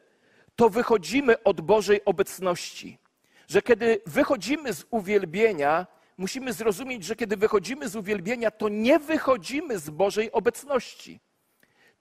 to 0.56 0.70
wychodzimy 0.70 1.44
od 1.44 1.62
Bożej 1.62 2.06
obecności. 2.06 2.98
Że 3.48 3.62
kiedy 3.62 4.02
wychodzimy 4.06 4.74
z 4.74 4.86
uwielbienia, 4.90 5.88
musimy 6.18 6.54
zrozumieć, 6.54 7.04
że 7.04 7.16
kiedy 7.16 7.38
wychodzimy 7.38 7.90
z 7.90 7.96
uwielbienia, 7.96 8.52
to 8.52 8.70
nie 8.70 9.00
wychodzimy 9.00 9.80
z 9.80 9.90
Bożej 9.90 10.32
obecności, 10.32 11.20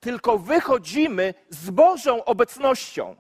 tylko 0.01 0.39
wychodzimy 0.39 1.35
z 1.51 1.71
Bożą 1.71 2.25
obecnością. 2.25 3.17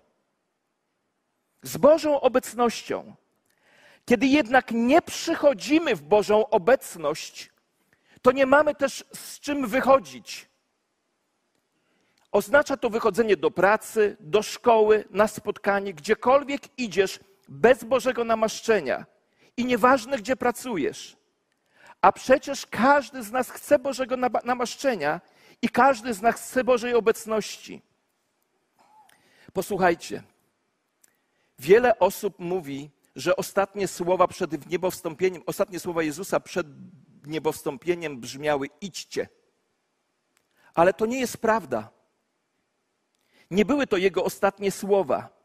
Z 1.63 1.77
Bożą 1.77 2.21
obecnością. 2.21 3.15
Kiedy 4.05 4.27
jednak 4.27 4.71
nie 4.71 5.03
przychodzimy 5.03 5.97
w 5.97 6.03
Bożą 6.03 6.49
obecność, 6.49 7.53
to 8.23 8.33
nie 8.33 8.47
mamy 8.47 8.75
też 8.75 9.05
z 9.15 9.41
czym 9.41 9.67
wychodzić. 9.67 10.49
Oznacza 12.33 12.77
to 12.77 12.91
wychodzenie 12.91 13.37
do 13.37 13.51
pracy, 13.51 14.17
do 14.21 14.43
szkoły, 14.43 15.05
na 15.11 15.29
spotkanie, 15.29 15.95
gdziekolwiek 15.95 16.63
idziesz 16.79 17.21
bez 17.49 17.85
Bożego 17.85 18.25
namaszczenia. 18.25 19.07
I 19.57 19.65
nieważne, 19.65 20.19
gdzie 20.19 20.37
pracujesz. 20.37 21.17
A 22.01 22.13
przecież 22.13 22.67
każdy 22.67 23.23
z 23.23 23.33
nas 23.33 23.51
chce 23.51 23.79
Bożego 23.79 24.17
namaszczenia 24.45 25.21
i 25.63 25.69
każdy 25.69 26.15
z 26.15 26.23
nas 26.23 26.37
chce 26.37 26.65
Bożej 26.65 26.95
obecności. 26.95 27.83
Posłuchajcie. 29.53 30.23
Wiele 31.59 31.99
osób 31.99 32.39
mówi, 32.39 32.91
że 33.17 33.37
ostatnie 33.37 33.89
słowa 33.89 34.29
przed 34.29 34.71
niebowstąpieniem, 34.71 35.43
ostatnie 35.47 35.81
słowa 35.81 36.03
Jezusa 36.03 36.41
przed 36.41 36.67
niebowstąpieniem 37.25 38.21
brzmiały: 38.21 38.69
idźcie. 38.81 39.29
Ale 40.75 40.95
to 40.95 41.07
nie 41.07 41.21
jest 41.21 41.37
prawda. 41.37 41.91
Nie 43.51 43.65
były 43.65 43.87
to 43.87 43.97
jego 43.97 44.25
ostatnie 44.25 44.71
słowa. 44.71 45.36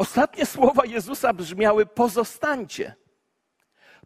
Ostatnie 0.00 0.46
słowa 0.46 0.86
Jezusa 0.86 1.32
brzmiały: 1.32 1.86
pozostańcie. 1.86 2.94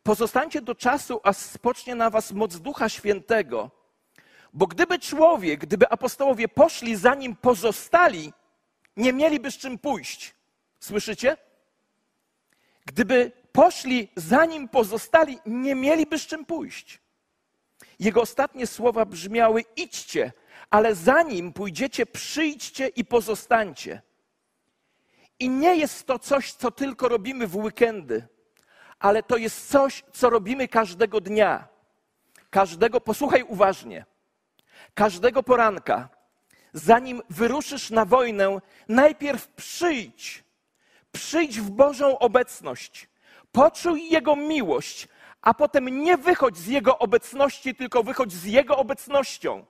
Pozostańcie 0.02 0.62
do 0.62 0.74
czasu, 0.74 1.20
aż 1.24 1.36
spocznie 1.36 1.94
na 1.94 2.10
was 2.10 2.32
moc 2.32 2.56
Ducha 2.56 2.88
Świętego. 2.88 3.70
Bo 4.52 4.66
gdyby 4.66 4.98
człowiek, 4.98 5.60
gdyby 5.60 5.88
apostołowie 5.88 6.48
poszli 6.48 6.96
za 6.96 7.14
nim 7.14 7.36
pozostali, 7.36 8.32
nie 8.96 9.12
mieliby 9.12 9.50
z 9.50 9.56
czym 9.56 9.78
pójść. 9.78 10.34
Słyszycie? 10.80 11.36
Gdyby 12.86 13.32
poszli 13.52 14.08
za 14.16 14.44
nim 14.44 14.68
pozostali, 14.68 15.38
nie 15.46 15.74
mieliby 15.74 16.18
z 16.18 16.26
czym 16.26 16.44
pójść. 16.44 17.00
Jego 17.98 18.20
ostatnie 18.20 18.66
słowa 18.66 19.04
brzmiały: 19.04 19.64
idźcie, 19.76 20.32
ale 20.70 20.94
zanim 20.94 21.52
pójdziecie, 21.52 22.06
przyjdźcie 22.06 22.88
i 22.88 23.04
pozostańcie. 23.04 24.02
I 25.38 25.48
nie 25.48 25.76
jest 25.76 26.06
to 26.06 26.18
coś, 26.18 26.52
co 26.52 26.70
tylko 26.70 27.08
robimy 27.08 27.46
w 27.46 27.56
weekendy, 27.56 28.26
ale 28.98 29.22
to 29.22 29.36
jest 29.36 29.70
coś, 29.70 30.04
co 30.12 30.30
robimy 30.30 30.68
każdego 30.68 31.20
dnia. 31.20 31.68
Każdego, 32.50 33.00
posłuchaj 33.00 33.42
uważnie, 33.42 34.04
każdego 34.94 35.42
poranka, 35.42 36.08
zanim 36.72 37.22
wyruszysz 37.30 37.90
na 37.90 38.04
wojnę, 38.04 38.60
najpierw 38.88 39.48
przyjdź, 39.48 40.44
przyjdź 41.12 41.60
w 41.60 41.70
Bożą 41.70 42.18
obecność, 42.18 43.08
poczuj 43.52 44.08
Jego 44.10 44.36
miłość, 44.36 45.08
a 45.42 45.54
potem 45.54 46.02
nie 46.02 46.16
wychodź 46.16 46.56
z 46.56 46.66
Jego 46.66 46.98
obecności, 46.98 47.74
tylko 47.74 48.02
wychodź 48.02 48.32
z 48.32 48.44
Jego 48.44 48.76
obecnością. 48.76 49.66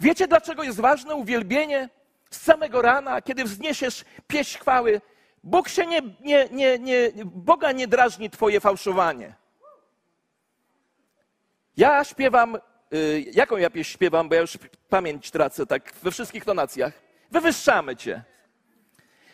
Wiecie, 0.00 0.28
dlaczego 0.28 0.62
jest 0.62 0.80
ważne 0.80 1.14
uwielbienie? 1.14 1.88
Z 2.32 2.40
samego 2.40 2.82
rana, 2.82 3.22
kiedy 3.22 3.44
wzniesiesz 3.44 4.04
pieśń 4.26 4.58
chwały, 4.58 5.00
Bóg 5.44 5.68
się 5.68 5.86
nie, 5.86 6.02
nie, 6.20 6.48
nie, 6.50 6.78
nie, 6.78 7.12
Boga 7.24 7.72
nie 7.72 7.88
drażni 7.88 8.30
Twoje 8.30 8.60
fałszowanie. 8.60 9.34
Ja 11.76 12.04
śpiewam, 12.04 12.58
y, 12.94 13.24
jaką 13.32 13.56
ja 13.56 13.70
pieśń 13.70 13.92
śpiewam, 13.92 14.28
bo 14.28 14.34
ja 14.34 14.40
już 14.40 14.58
pamięć 14.88 15.30
tracę 15.30 15.66
tak 15.66 15.92
we 16.02 16.10
wszystkich 16.10 16.44
tonacjach. 16.44 16.92
Wywyższamy 17.30 17.96
Cię. 17.96 18.22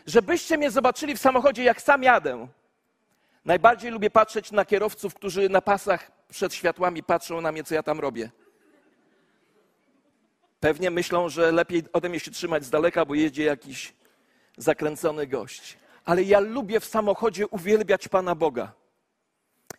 Żebyście 0.06 0.58
mnie 0.58 0.70
zobaczyli 0.70 1.14
w 1.14 1.20
samochodzie, 1.20 1.64
jak 1.64 1.82
sam 1.82 2.02
jadę. 2.02 2.48
Najbardziej 3.44 3.90
lubię 3.90 4.10
patrzeć 4.10 4.52
na 4.52 4.64
kierowców, 4.64 5.14
którzy 5.14 5.48
na 5.48 5.60
pasach 5.62 6.10
przed 6.28 6.54
światłami 6.54 7.02
patrzą 7.02 7.40
na 7.40 7.52
mnie, 7.52 7.64
co 7.64 7.74
ja 7.74 7.82
tam 7.82 8.00
robię. 8.00 8.30
Pewnie 10.60 10.90
myślą, 10.90 11.28
że 11.28 11.52
lepiej 11.52 11.82
ode 11.92 12.08
mnie 12.08 12.20
się 12.20 12.30
trzymać 12.30 12.64
z 12.64 12.70
daleka, 12.70 13.04
bo 13.04 13.14
jedzie 13.14 13.44
jakiś 13.44 13.94
zakręcony 14.56 15.26
gość. 15.26 15.78
Ale 16.04 16.22
ja 16.22 16.40
lubię 16.40 16.80
w 16.80 16.84
samochodzie 16.84 17.46
uwielbiać 17.46 18.08
Pana 18.08 18.34
Boga. 18.34 18.72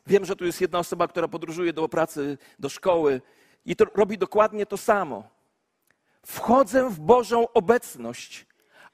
Wiem, 0.07 0.25
że 0.25 0.36
tu 0.36 0.45
jest 0.45 0.62
jedna 0.62 0.79
osoba, 0.79 1.07
która 1.07 1.27
podróżuje 1.27 1.74
do 1.74 1.89
pracy, 1.89 2.38
do 2.59 2.69
szkoły 2.69 3.21
i 3.65 3.75
to 3.75 3.86
robi 3.95 4.17
dokładnie 4.17 4.65
to 4.65 4.77
samo. 4.77 5.24
Wchodzę 6.25 6.89
w 6.89 7.00
Bożą 7.00 7.53
obecność, 7.53 8.45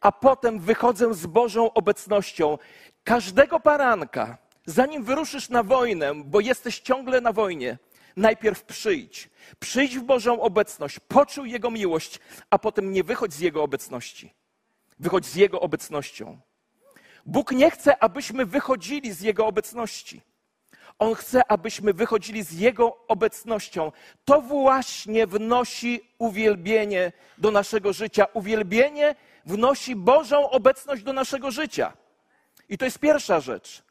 a 0.02 0.12
potem 0.12 0.60
wychodzę 0.60 1.14
z 1.14 1.26
Bożą 1.26 1.74
obecnością. 1.74 2.58
Każdego 3.04 3.60
paranka, 3.60 4.38
zanim 4.66 5.04
wyruszysz 5.04 5.50
na 5.50 5.64
wojnę, 5.64 6.16
bo 6.16 6.40
jesteś 6.40 6.80
ciągle 6.80 7.22
na 7.22 7.34
wojnie, 7.34 7.78
najpierw 8.18 8.64
przyjdź. 8.64 9.30
Przyjdź 9.60 9.98
w 9.98 10.04
Bożą 10.04 10.42
obecność, 10.42 11.00
poczuj 11.00 11.52
Jego 11.52 11.72
miłość, 11.72 12.20
a 12.50 12.60
potem 12.60 12.92
nie 12.92 13.04
wychodź 13.04 13.34
z 13.34 13.40
Jego 13.40 13.64
obecności. 13.64 14.34
Wychodź 15.00 15.26
z 15.26 15.36
Jego 15.36 15.60
obecnością. 15.62 16.40
Bóg 17.26 17.52
nie 17.52 17.72
chce, 17.72 18.04
abyśmy 18.04 18.46
wychodzili 18.46 19.14
z 19.14 19.22
Jego 19.22 19.48
obecności. 19.48 20.22
On 21.00 21.16
chce, 21.16 21.52
abyśmy 21.52 21.94
wychodzili 21.94 22.44
z 22.44 22.52
Jego 22.52 23.08
obecnością. 23.08 23.92
To 24.26 24.42
właśnie 24.42 25.28
wnosi 25.28 26.02
uwielbienie 26.18 27.12
do 27.38 27.52
naszego 27.52 27.94
życia. 27.94 28.26
Uwielbienie 28.34 29.16
wnosi 29.46 29.96
Bożą 29.96 30.50
obecność 30.50 31.04
do 31.04 31.14
naszego 31.14 31.52
życia. 31.52 31.94
I 32.70 32.78
to 32.78 32.86
jest 32.86 33.00
pierwsza 33.00 33.40
rzecz. 33.40 33.84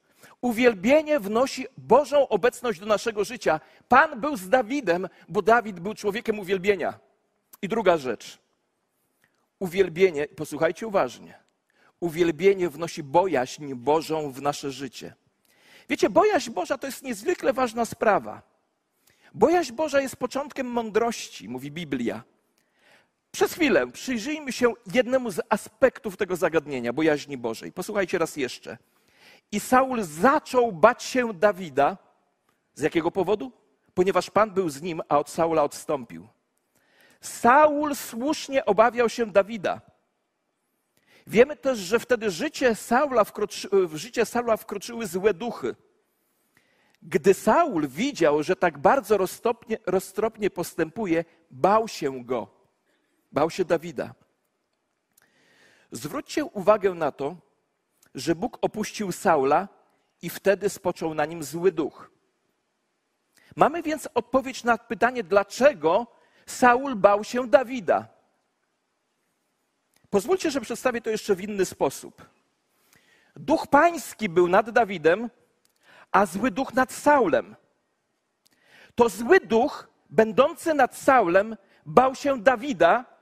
Uwielbienie 0.44 1.20
wnosi 1.20 1.66
Bożą 1.78 2.28
obecność 2.28 2.80
do 2.80 2.87
naszego 2.87 3.24
życia. 3.24 3.61
Pan 3.88 4.20
był 4.20 4.37
z 4.37 4.48
Dawidem, 4.48 5.09
bo 5.28 5.42
Dawid 5.42 5.80
był 5.80 5.94
człowiekiem 5.94 6.38
uwielbienia. 6.38 6.98
I 7.62 7.68
druga 7.68 7.96
rzecz. 7.96 8.38
Uwielbienie, 9.59 10.28
posłuchajcie 10.28 10.87
uważnie. 10.87 11.38
Uwielbienie 12.00 12.68
wnosi 12.68 13.02
bojaźń 13.02 13.74
Bożą 13.74 14.33
w 14.33 14.42
nasze 14.42 14.70
życie. 14.70 15.14
Wiecie, 15.88 16.11
bojaźń 16.11 16.50
Boża 16.50 16.78
to 16.78 16.87
jest 16.87 17.02
niezwykle 17.02 17.52
ważna 17.52 17.85
sprawa. 17.85 18.42
Bojaźń 19.35 19.72
Boża 19.72 20.00
jest 20.00 20.16
początkiem 20.16 20.66
mądrości, 20.66 21.48
mówi 21.48 21.70
Biblia. 21.70 22.22
Przez 23.33 23.52
chwilę 23.52 23.87
przyjrzyjmy 23.87 24.52
się 24.52 24.72
jednemu 24.94 25.30
z 25.30 25.40
aspektów 25.48 26.16
tego 26.16 26.37
zagadnienia, 26.37 26.92
bojaźni 26.92 27.38
Bożej. 27.38 27.72
Posłuchajcie 27.72 28.18
raz 28.18 28.37
jeszcze. 28.37 28.78
I 29.55 29.61
Saul 29.61 30.03
zaczął 30.03 30.73
bać 30.73 31.03
się 31.03 31.35
Dawida. 31.35 31.97
Z 32.75 32.83
jakiego 32.83 33.11
powodu? 33.11 33.53
Ponieważ 33.95 34.31
Pan 34.31 34.51
był 34.51 34.69
z 34.69 34.83
nim, 34.83 35.03
a 35.09 35.19
od 35.19 35.31
Saula 35.31 35.62
odstąpił. 35.62 36.29
Saul 37.21 37.95
słusznie 37.95 38.64
obawiał 38.64 39.09
się 39.09 39.27
Dawida. 39.27 39.81
Wiemy 41.27 41.57
też, 41.57 41.79
że 41.79 41.99
wtedy 41.99 42.31
życie 42.31 42.75
Saula 42.75 43.25
wkroczy, 43.25 43.69
w 43.73 43.97
życie 43.97 44.27
Saula 44.27 44.57
wkroczyły 44.57 45.07
złe 45.07 45.35
duchy. 45.35 45.75
Gdy 47.03 47.35
Saul 47.35 47.88
widział, 47.88 48.43
że 48.43 48.57
tak 48.57 48.79
bardzo 48.79 49.17
roztropnie, 49.17 49.79
roztropnie 49.87 50.51
postępuje, 50.51 51.25
bał 51.51 51.88
się 51.88 52.25
go. 52.25 52.49
Bał 53.33 53.51
się 53.51 53.64
Dawida. 53.64 54.14
Zwróćcie 55.93 56.45
uwagę 56.45 56.95
na 56.95 57.12
to, 57.12 57.37
że 58.14 58.35
Bóg 58.35 58.59
opuścił 58.61 59.12
Saula 59.12 59.68
i 60.22 60.31
wtedy 60.31 60.68
spoczął 60.68 61.14
na 61.14 61.24
nim 61.24 61.42
zły 61.42 61.72
duch. 61.72 62.11
Mamy 63.57 63.83
więc 63.83 64.09
odpowiedź 64.14 64.64
na 64.64 64.79
pytanie, 64.79 65.24
dlaczego 65.24 66.07
Saul 66.46 66.96
bał 66.96 67.24
się 67.24 67.48
Dawida. 67.48 68.09
Pozwólcie, 70.11 70.50
że 70.50 70.61
przedstawię 70.61 71.00
to 71.00 71.11
jeszcze 71.11 71.35
w 71.35 71.40
inny 71.40 71.64
sposób. 71.64 72.22
Duch 73.37 73.66
pański 73.66 74.29
był 74.29 74.48
nad 74.48 74.70
Dawidem, 74.70 75.31
a 76.12 76.27
zły 76.27 76.50
duch 76.50 76.74
nad 76.74 76.92
Saulem. 76.92 77.57
To 78.94 79.09
zły 79.09 79.40
duch, 79.40 79.88
będący 80.11 80.74
nad 80.74 80.96
Saulem, 80.96 81.57
bał 81.87 82.14
się 82.14 82.42
Dawida, 82.42 83.13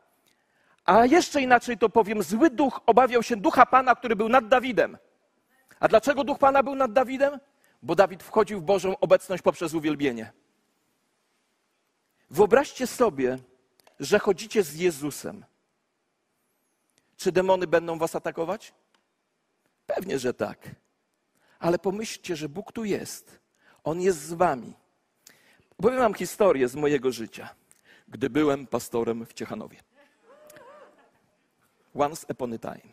a 0.85 1.07
jeszcze 1.07 1.43
inaczej 1.43 1.79
to 1.79 1.89
powiem, 1.89 2.23
zły 2.23 2.51
duch 2.51 2.81
obawiał 2.87 3.23
się 3.23 3.37
ducha 3.37 3.67
Pana, 3.67 3.95
który 3.95 4.17
był 4.17 4.29
nad 4.29 4.49
Dawidem. 4.49 4.99
A 5.81 5.89
dlaczego 5.89 6.25
duch 6.25 6.39
Pana 6.39 6.63
był 6.63 6.75
nad 6.75 6.93
Dawidem? 6.93 7.41
Bo 7.83 7.95
Dawid 7.95 8.23
wchodził 8.23 8.61
w 8.61 8.63
Bożą 8.63 8.99
obecność 8.99 9.43
poprzez 9.43 9.75
uwielbienie. 9.75 10.33
Wyobraźcie 12.31 12.87
sobie, 12.87 13.39
że 14.01 14.19
chodzicie 14.19 14.63
z 14.63 14.75
Jezusem. 14.75 15.45
Czy 17.17 17.33
demony 17.33 17.67
będą 17.67 17.99
was 17.99 18.17
atakować? 18.17 18.75
Pewnie, 19.87 20.19
że 20.19 20.35
tak. 20.35 20.69
Ale 21.59 21.79
pomyślcie, 21.79 22.37
że 22.37 22.49
Bóg 22.49 22.73
tu 22.73 22.85
jest. 22.85 23.41
On 23.85 24.01
jest 24.01 24.19
z 24.19 24.33
wami. 24.33 24.75
Powiem 25.77 25.99
wam 25.99 26.15
historię 26.15 26.69
z 26.69 26.75
mojego 26.75 27.13
życia, 27.13 27.55
gdy 28.09 28.31
byłem 28.31 28.67
pastorem 28.67 29.27
w 29.27 29.33
Ciechanowie. 29.33 29.79
Once 31.95 32.27
upon 32.29 32.53
a 32.53 32.59
time. 32.59 32.93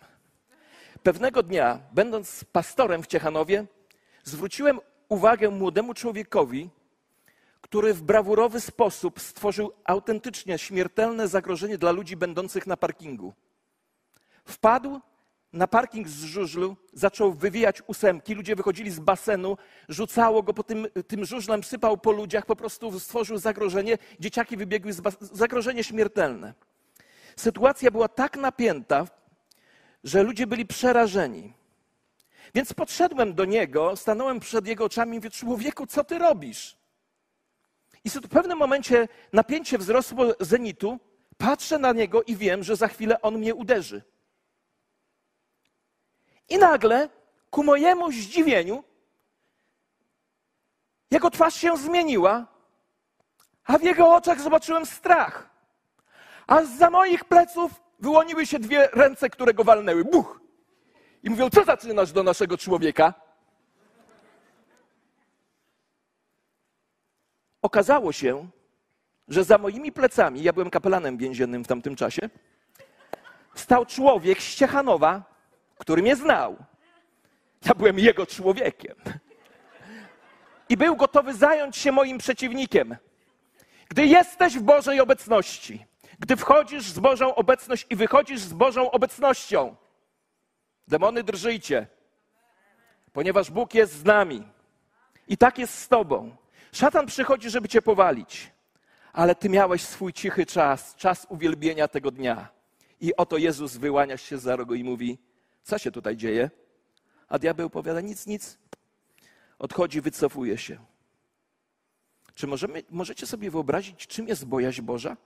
Pewnego 1.03 1.43
dnia, 1.43 1.79
będąc 1.91 2.43
pastorem 2.43 3.03
w 3.03 3.07
Ciechanowie, 3.07 3.65
zwróciłem 4.23 4.79
uwagę 5.09 5.49
młodemu 5.49 5.93
człowiekowi, 5.93 6.69
który 7.61 7.93
w 7.93 8.01
brawurowy 8.01 8.61
sposób 8.61 9.21
stworzył 9.21 9.71
autentycznie 9.83 10.57
śmiertelne 10.57 11.27
zagrożenie 11.27 11.77
dla 11.77 11.91
ludzi 11.91 12.17
będących 12.17 12.67
na 12.67 12.77
parkingu. 12.77 13.33
Wpadł 14.45 14.99
na 15.53 15.67
parking 15.67 16.07
z 16.07 16.23
żużlu, 16.23 16.77
zaczął 16.93 17.33
wywijać 17.33 17.81
ósemki, 17.87 18.35
ludzie 18.35 18.55
wychodzili 18.55 18.91
z 18.91 18.99
basenu, 18.99 19.57
rzucało 19.89 20.43
go 20.43 20.53
po 20.53 20.63
tym, 20.63 20.87
tym 21.07 21.25
żużlem, 21.25 21.63
sypał 21.63 21.97
po 21.97 22.11
ludziach, 22.11 22.45
po 22.45 22.55
prostu 22.55 22.99
stworzył 22.99 23.37
zagrożenie, 23.37 23.97
dzieciaki 24.19 24.57
wybiegły 24.57 24.93
z 24.93 25.01
basenu, 25.01 25.29
zagrożenie 25.33 25.83
śmiertelne. 25.83 26.53
Sytuacja 27.39 27.91
była 27.91 28.07
tak 28.07 28.37
napięta, 28.37 29.05
że 30.03 30.23
ludzie 30.23 30.47
byli 30.47 30.65
przerażeni. 30.65 31.53
Więc 32.53 32.73
podszedłem 32.73 33.33
do 33.33 33.45
niego, 33.45 33.95
stanąłem 33.95 34.39
przed 34.39 34.67
jego 34.67 34.85
oczami 34.85 35.11
i 35.11 35.15
mówię, 35.15 35.29
człowieku, 35.29 35.87
co 35.87 36.03
ty 36.03 36.17
robisz? 36.17 36.77
I 38.03 38.09
w 38.09 38.27
pewnym 38.27 38.57
momencie 38.57 39.07
napięcie 39.33 39.77
wzrosło 39.77 40.25
zenitu, 40.39 40.99
patrzę 41.37 41.79
na 41.79 41.91
niego 41.91 42.23
i 42.23 42.35
wiem, 42.35 42.63
że 42.63 42.75
za 42.75 42.87
chwilę 42.87 43.21
on 43.21 43.37
mnie 43.37 43.55
uderzy. 43.55 44.01
I 46.49 46.57
nagle 46.57 47.09
ku 47.49 47.63
mojemu 47.63 48.11
zdziwieniu, 48.11 48.83
jego 51.11 51.31
twarz 51.31 51.55
się 51.55 51.77
zmieniła, 51.77 52.45
a 53.63 53.77
w 53.77 53.83
jego 53.83 54.13
oczach 54.13 54.41
zobaczyłem 54.41 54.85
strach. 54.85 55.48
A 56.49 56.65
za 56.65 56.89
moich 56.89 57.25
pleców 57.25 57.81
wyłoniły 57.99 58.45
się 58.45 58.59
dwie 58.59 58.89
ręce, 58.93 59.29
które 59.29 59.53
go 59.53 59.63
walnęły. 59.63 60.05
Buch! 60.05 60.41
I 61.23 61.29
mówią, 61.29 61.49
co 61.49 61.63
zaczynasz 61.63 62.11
do 62.11 62.23
naszego 62.23 62.57
człowieka? 62.57 63.13
Okazało 67.61 68.11
się, 68.11 68.49
że 69.27 69.43
za 69.43 69.57
moimi 69.57 69.91
plecami, 69.91 70.43
ja 70.43 70.53
byłem 70.53 70.69
kapelanem 70.69 71.17
więziennym 71.17 71.63
w 71.63 71.67
tamtym 71.67 71.95
czasie, 71.95 72.29
stał 73.55 73.85
człowiek 73.85 74.41
z 74.41 74.55
Ciechanowa, 74.55 75.23
który 75.77 76.01
mnie 76.01 76.15
znał. 76.15 76.57
Ja 77.65 77.73
byłem 77.73 77.99
jego 77.99 78.25
człowiekiem. 78.25 78.95
I 80.69 80.77
był 80.77 80.95
gotowy 80.95 81.33
zająć 81.33 81.77
się 81.77 81.91
moim 81.91 82.17
przeciwnikiem. 82.17 82.95
Gdy 83.89 84.05
jesteś 84.05 84.57
w 84.57 84.61
Bożej 84.61 84.99
obecności, 84.99 85.88
gdy 86.19 86.35
wchodzisz 86.35 86.83
z 86.83 86.99
Bożą 86.99 87.35
obecność 87.35 87.85
i 87.89 87.95
wychodzisz 87.95 88.39
z 88.39 88.53
Bożą 88.53 88.91
obecnością, 88.91 89.75
demony 90.87 91.23
drżyjcie, 91.23 91.87
ponieważ 93.13 93.51
Bóg 93.51 93.73
jest 93.73 93.93
z 93.93 94.03
nami. 94.03 94.47
I 95.27 95.37
tak 95.37 95.57
jest 95.57 95.73
z 95.73 95.87
Tobą. 95.87 96.35
Szatan 96.71 97.05
przychodzi, 97.05 97.49
żeby 97.49 97.69
Cię 97.69 97.81
powalić, 97.81 98.51
ale 99.13 99.35
Ty 99.35 99.49
miałeś 99.49 99.81
swój 99.81 100.13
cichy 100.13 100.45
czas, 100.45 100.95
czas 100.95 101.27
uwielbienia 101.29 101.87
tego 101.87 102.11
dnia. 102.11 102.49
I 103.01 103.15
oto 103.15 103.37
Jezus 103.37 103.77
wyłania 103.77 104.17
się 104.17 104.37
za 104.37 104.55
rogu 104.55 104.73
i 104.73 104.83
mówi: 104.83 105.17
Co 105.63 105.77
się 105.77 105.91
tutaj 105.91 106.17
dzieje? 106.17 106.49
A 107.27 107.39
diabeł 107.39 107.69
powiada: 107.69 108.01
Nic, 108.01 108.27
nic. 108.27 108.57
Odchodzi, 109.59 110.01
wycofuje 110.01 110.57
się. 110.57 110.77
Czy 112.33 112.47
możemy, 112.47 112.83
możecie 112.89 113.27
sobie 113.27 113.51
wyobrazić, 113.51 114.07
czym 114.07 114.27
jest 114.27 114.45
bojaźń 114.45 114.81
Boża? 114.81 115.17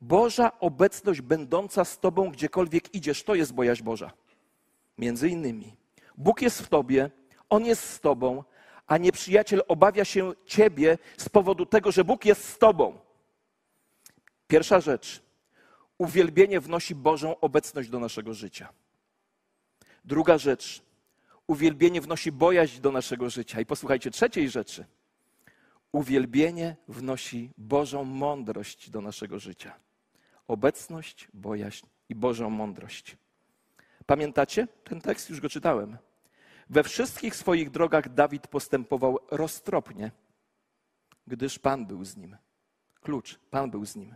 Boża 0.00 0.60
obecność 0.60 1.20
będąca 1.20 1.84
z 1.84 1.98
Tobą, 1.98 2.30
gdziekolwiek 2.30 2.94
idziesz, 2.94 3.22
to 3.22 3.34
jest 3.34 3.52
bojaźń 3.52 3.84
Boża. 3.84 4.12
Między 4.98 5.28
innymi. 5.28 5.76
Bóg 6.16 6.42
jest 6.42 6.62
w 6.62 6.68
Tobie, 6.68 7.10
On 7.48 7.64
jest 7.64 7.82
z 7.82 8.00
Tobą, 8.00 8.44
a 8.86 8.98
nieprzyjaciel 8.98 9.62
obawia 9.68 10.04
się 10.04 10.32
Ciebie 10.46 10.98
z 11.16 11.28
powodu 11.28 11.66
tego, 11.66 11.92
że 11.92 12.04
Bóg 12.04 12.24
jest 12.24 12.44
z 12.44 12.58
Tobą. 12.58 12.98
Pierwsza 14.48 14.80
rzecz. 14.80 15.22
Uwielbienie 15.98 16.60
wnosi 16.60 16.94
Bożą 16.94 17.40
obecność 17.40 17.88
do 17.88 17.98
naszego 17.98 18.34
życia. 18.34 18.68
Druga 20.04 20.38
rzecz. 20.38 20.82
Uwielbienie 21.46 22.00
wnosi 22.00 22.32
bojaźń 22.32 22.80
do 22.80 22.92
naszego 22.92 23.30
życia. 23.30 23.60
I 23.60 23.66
posłuchajcie 23.66 24.10
trzeciej 24.10 24.50
rzeczy. 24.50 24.84
Uwielbienie 25.92 26.76
wnosi 26.88 27.50
Bożą 27.58 28.04
mądrość 28.04 28.90
do 28.90 29.00
naszego 29.00 29.38
życia. 29.38 29.74
Obecność, 30.50 31.28
bojaźń 31.34 31.86
i 32.08 32.14
Bożą 32.14 32.50
mądrość. 32.50 33.16
Pamiętacie? 34.06 34.68
Ten 34.84 35.00
tekst 35.00 35.30
już 35.30 35.40
go 35.40 35.48
czytałem. 35.48 35.98
We 36.70 36.82
wszystkich 36.82 37.36
swoich 37.36 37.70
drogach 37.70 38.14
Dawid 38.14 38.46
postępował 38.46 39.18
roztropnie, 39.30 40.10
gdyż 41.26 41.58
Pan 41.58 41.86
był 41.86 42.04
z 42.04 42.16
nim. 42.16 42.36
Klucz, 43.00 43.38
Pan 43.50 43.70
był 43.70 43.84
z 43.84 43.96
nim. 43.96 44.14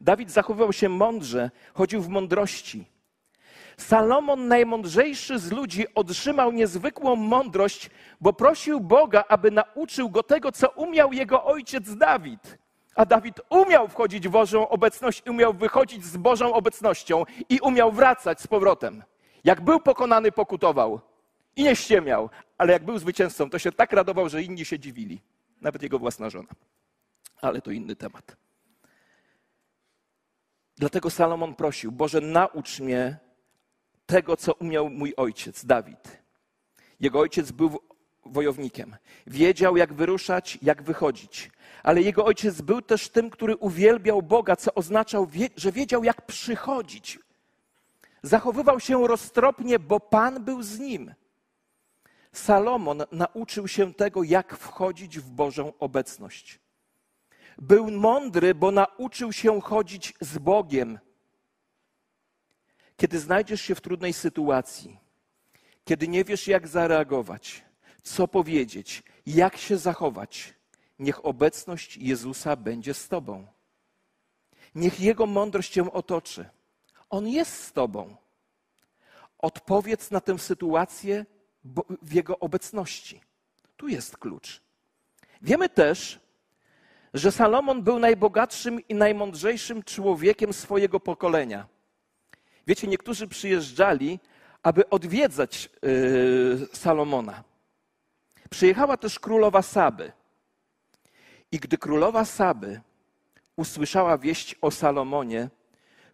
Dawid 0.00 0.30
zachowywał 0.30 0.72
się 0.72 0.88
mądrze, 0.88 1.50
chodził 1.74 2.02
w 2.02 2.08
mądrości. 2.08 2.86
Salomon, 3.76 4.48
najmądrzejszy 4.48 5.38
z 5.38 5.52
ludzi, 5.52 5.94
otrzymał 5.94 6.52
niezwykłą 6.52 7.16
mądrość, 7.16 7.90
bo 8.20 8.32
prosił 8.32 8.80
Boga, 8.80 9.24
aby 9.28 9.50
nauczył 9.50 10.10
go 10.10 10.22
tego, 10.22 10.52
co 10.52 10.70
umiał 10.70 11.12
jego 11.12 11.44
ojciec 11.44 11.96
Dawid. 11.96 12.58
A 12.94 13.06
Dawid 13.06 13.40
umiał 13.50 13.88
wchodzić 13.88 14.28
w 14.28 14.30
Bożą 14.30 14.68
obecność, 14.68 15.22
umiał 15.28 15.54
wychodzić 15.54 16.04
z 16.04 16.16
Bożą 16.16 16.52
obecnością 16.52 17.24
i 17.48 17.60
umiał 17.60 17.92
wracać 17.92 18.40
z 18.40 18.46
powrotem. 18.46 19.04
Jak 19.44 19.60
był 19.60 19.80
pokonany, 19.80 20.32
pokutował 20.32 21.00
i 21.56 21.64
nie 21.64 21.76
ściemiał, 21.76 22.30
ale 22.58 22.72
jak 22.72 22.84
był 22.84 22.98
zwycięzcą, 22.98 23.50
to 23.50 23.58
się 23.58 23.72
tak 23.72 23.92
radował, 23.92 24.28
że 24.28 24.42
inni 24.42 24.64
się 24.64 24.78
dziwili, 24.78 25.22
nawet 25.60 25.82
jego 25.82 25.98
własna 25.98 26.30
żona. 26.30 26.48
Ale 27.40 27.62
to 27.62 27.70
inny 27.70 27.96
temat. 27.96 28.36
Dlatego 30.76 31.10
Salomon 31.10 31.54
prosił: 31.54 31.92
Boże, 31.92 32.20
naucz 32.20 32.80
mnie 32.80 33.18
tego, 34.06 34.36
co 34.36 34.54
umiał 34.54 34.90
mój 34.90 35.14
ojciec, 35.16 35.64
Dawid. 35.64 36.22
Jego 37.00 37.20
ojciec 37.20 37.52
był 37.52 37.78
wojownikiem. 38.24 38.96
Wiedział, 39.26 39.76
jak 39.76 39.92
wyruszać, 39.92 40.58
jak 40.62 40.82
wychodzić. 40.82 41.50
Ale 41.82 42.02
jego 42.02 42.24
ojciec 42.24 42.60
był 42.60 42.82
też 42.82 43.08
tym, 43.08 43.30
który 43.30 43.56
uwielbiał 43.56 44.22
Boga, 44.22 44.56
co 44.56 44.74
oznaczał, 44.74 45.28
że 45.56 45.72
wiedział, 45.72 46.04
jak 46.04 46.26
przychodzić. 46.26 47.18
Zachowywał 48.22 48.80
się 48.80 49.06
roztropnie, 49.06 49.78
bo 49.78 50.00
Pan 50.00 50.44
był 50.44 50.62
z 50.62 50.78
nim. 50.78 51.14
Salomon 52.32 53.02
nauczył 53.12 53.68
się 53.68 53.94
tego, 53.94 54.22
jak 54.22 54.56
wchodzić 54.56 55.18
w 55.18 55.30
Bożą 55.30 55.72
obecność. 55.78 56.60
Był 57.58 57.90
mądry, 57.90 58.54
bo 58.54 58.70
nauczył 58.70 59.32
się 59.32 59.60
chodzić 59.60 60.14
z 60.20 60.38
Bogiem. 60.38 60.98
Kiedy 62.96 63.18
znajdziesz 63.18 63.60
się 63.60 63.74
w 63.74 63.80
trudnej 63.80 64.12
sytuacji, 64.12 64.98
kiedy 65.84 66.08
nie 66.08 66.24
wiesz, 66.24 66.48
jak 66.48 66.68
zareagować, 66.68 67.64
co 68.02 68.28
powiedzieć, 68.28 69.02
jak 69.26 69.56
się 69.56 69.78
zachować, 69.78 70.54
niech 70.98 71.24
obecność 71.24 71.96
Jezusa 71.96 72.56
będzie 72.56 72.94
z 72.94 73.08
Tobą. 73.08 73.46
Niech 74.74 75.00
Jego 75.00 75.26
mądrość 75.26 75.72
Cię 75.72 75.92
otoczy. 75.92 76.48
On 77.10 77.28
jest 77.28 77.64
z 77.64 77.72
Tobą. 77.72 78.16
Odpowiedz 79.38 80.10
na 80.10 80.20
tę 80.20 80.38
sytuację 80.38 81.26
w 82.02 82.12
Jego 82.12 82.38
obecności. 82.38 83.20
Tu 83.76 83.88
jest 83.88 84.16
klucz. 84.16 84.62
Wiemy 85.42 85.68
też, 85.68 86.20
że 87.14 87.32
Salomon 87.32 87.82
był 87.82 87.98
najbogatszym 87.98 88.88
i 88.88 88.94
najmądrzejszym 88.94 89.82
człowiekiem 89.82 90.52
swojego 90.52 91.00
pokolenia. 91.00 91.66
Wiecie, 92.66 92.86
niektórzy 92.86 93.28
przyjeżdżali, 93.28 94.20
aby 94.62 94.90
odwiedzać 94.90 95.70
yy, 95.82 96.68
Salomona. 96.72 97.49
Przyjechała 98.50 98.96
też 98.96 99.18
królowa 99.18 99.62
Saby. 99.62 100.12
I 101.52 101.58
gdy 101.58 101.78
królowa 101.78 102.24
Saby 102.24 102.80
usłyszała 103.56 104.18
wieść 104.18 104.56
o 104.60 104.70
Salomonie, 104.70 105.48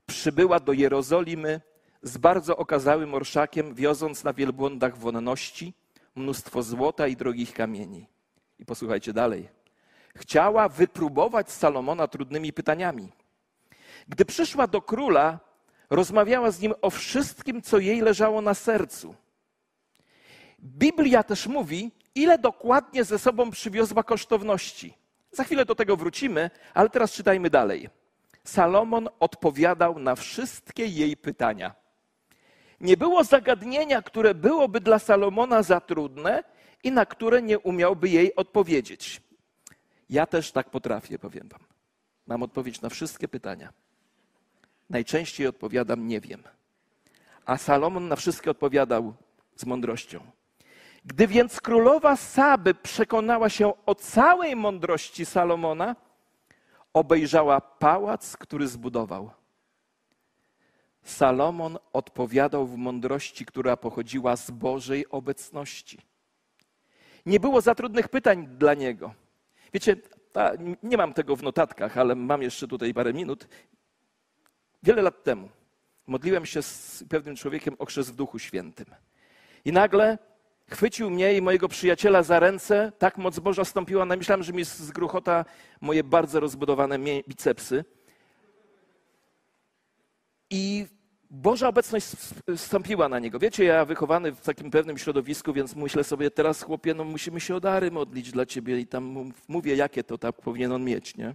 przybyła 0.07 0.61
do 0.61 0.73
Jerozolimy 0.73 1.61
z 2.03 2.17
bardzo 2.19 2.57
okazałym 2.57 3.15
orszakiem, 3.15 3.75
wioząc 3.75 4.25
na 4.25 4.33
wielbłądach 4.33 4.99
wonności 4.99 5.75
mnóstwo 6.15 6.63
złota 6.63 7.07
i 7.07 7.17
drogich 7.17 7.53
kamieni. 7.53 8.07
I 8.59 8.65
posłuchajcie 8.65 9.13
dalej. 9.13 9.49
Chciała 10.17 10.69
wypróbować 10.69 11.51
Salomona 11.51 12.09
trudnymi 12.09 12.53
pytaniami. 12.53 13.13
Gdy 14.09 14.25
przyszła 14.25 14.67
do 14.67 14.83
króla, 14.83 15.39
rozmawiała 15.91 16.51
z 16.51 16.61
nim 16.61 16.75
o 16.83 16.91
wszystkim, 16.91 17.63
co 17.63 17.79
jej 17.79 18.01
leżało 18.01 18.41
na 18.41 18.55
sercu. 18.55 19.15
Biblia 20.63 21.23
też 21.23 21.47
mówi, 21.47 21.91
ile 22.17 22.39
dokładnie 22.39 23.05
ze 23.05 23.19
sobą 23.19 23.51
przywiozła 23.51 24.03
kosztowności. 24.03 24.95
Za 25.31 25.45
chwilę 25.45 25.65
do 25.65 25.75
tego 25.75 25.97
wrócimy, 25.97 26.51
ale 26.75 26.91
teraz 26.91 27.13
czytajmy 27.13 27.51
dalej. 27.51 27.89
Salomon 28.45 29.09
odpowiadał 29.21 29.99
na 29.99 30.15
wszystkie 30.15 30.87
jej 30.87 31.17
pytania. 31.17 31.75
Nie 32.81 32.97
było 32.97 33.25
zagadnienia, 33.25 34.03
które 34.03 34.35
byłoby 34.35 34.81
dla 34.81 34.99
Salomona 34.99 35.63
za 35.63 35.81
trudne 35.81 36.45
i 36.85 36.93
na 36.93 37.07
które 37.07 37.43
nie 37.43 37.59
umiałby 37.59 38.09
jej 38.09 38.35
odpowiedzieć. 38.35 39.21
Ja 40.11 40.27
też 40.27 40.53
tak 40.53 40.71
potrafię, 40.71 41.19
powiem 41.19 41.49
Wam. 41.49 41.61
Mam 42.27 42.43
odpowiedź 42.43 42.81
na 42.81 42.89
wszystkie 42.89 43.29
pytania. 43.29 43.73
Najczęściej 44.91 45.47
odpowiadam 45.47 46.09
nie 46.09 46.21
wiem. 46.21 46.43
A 47.47 47.59
Salomon 47.59 48.09
na 48.09 48.17
wszystkie 48.17 48.51
odpowiadał 48.51 49.15
z 49.57 49.65
mądrością. 49.65 50.21
Gdy 51.07 51.27
więc 51.27 51.61
królowa 51.61 52.17
Saby 52.17 52.75
przekonała 52.75 53.49
się 53.49 53.73
o 53.87 53.95
całej 53.95 54.57
mądrości 54.57 55.27
Salomona, 55.27 55.97
obejrzała 56.93 57.61
pałac, 57.61 58.37
który 58.37 58.69
zbudował. 58.69 59.31
Salomon 61.03 61.79
odpowiadał 61.93 62.67
w 62.67 62.77
mądrości, 62.77 63.47
która 63.47 63.77
pochodziła 63.77 64.37
z 64.37 64.51
Bożej 64.51 65.09
obecności. 65.11 65.99
Nie 67.27 67.41
było 67.41 67.61
za 67.61 67.75
trudnych 67.75 68.09
pytań 68.09 68.47
dla 68.47 68.75
niego. 68.75 69.15
Wiecie, 69.73 69.97
ta, 70.33 70.53
nie 70.83 70.97
mam 70.97 71.15
tego 71.15 71.37
w 71.37 71.43
notatkach, 71.43 71.99
ale 71.99 72.15
mam 72.15 72.43
jeszcze 72.43 72.69
tutaj 72.69 72.95
parę 72.95 73.13
minut. 73.13 73.49
Wiele 74.83 75.03
lat 75.03 75.25
temu 75.25 75.49
modliłem 76.07 76.47
się 76.47 76.63
z 76.63 77.05
pewnym 77.09 77.37
człowiekiem 77.37 77.77
o 77.79 77.85
chrzest 77.85 78.13
w 78.13 78.17
Duchu 78.17 78.39
Świętym. 78.39 78.87
I 79.65 79.73
nagle 79.73 80.19
chwycił 80.71 81.11
mnie 81.11 81.35
i 81.35 81.43
mojego 81.43 81.69
przyjaciela 81.69 82.23
za 82.23 82.41
ręce, 82.41 82.93
tak 82.99 83.19
moc 83.19 83.39
Boża 83.39 83.65
stąpiła 83.65 84.05
na 84.05 84.17
myślałem, 84.17 84.43
że 84.43 84.53
mi 84.53 84.65
zgruchota 84.65 85.45
moje 85.81 86.05
bardzo 86.05 86.41
rozbudowane 86.41 86.99
bicepsy. 87.29 87.85
I 90.51 90.87
Boża 91.31 91.69
obecność 91.69 92.07
stąpiła 92.57 93.09
na 93.09 93.19
niego. 93.19 93.39
Wiecie, 93.39 93.65
ja 93.65 93.85
wychowany 93.85 94.33
w 94.33 94.41
takim 94.41 94.71
pewnym 94.71 94.99
środowisku, 94.99 95.53
więc 95.53 95.77
myślę 95.77 96.05
sobie, 96.05 96.31
teraz 96.31 96.63
chłopie, 96.63 96.95
no 96.95 97.05
musimy 97.05 97.41
się 97.41 97.55
o 97.55 97.61
dary 97.61 97.91
modlić 97.91 98.33
dla 98.33 98.47
ciebie 98.47 98.81
i 98.81 98.87
tam 98.87 99.33
mówię, 99.49 99.77
jakie 99.77 100.05
to 100.05 100.19
tak 100.19 100.37
powinien 100.37 100.73
on 100.73 100.85
mieć, 100.85 101.17
nie? 101.17 101.35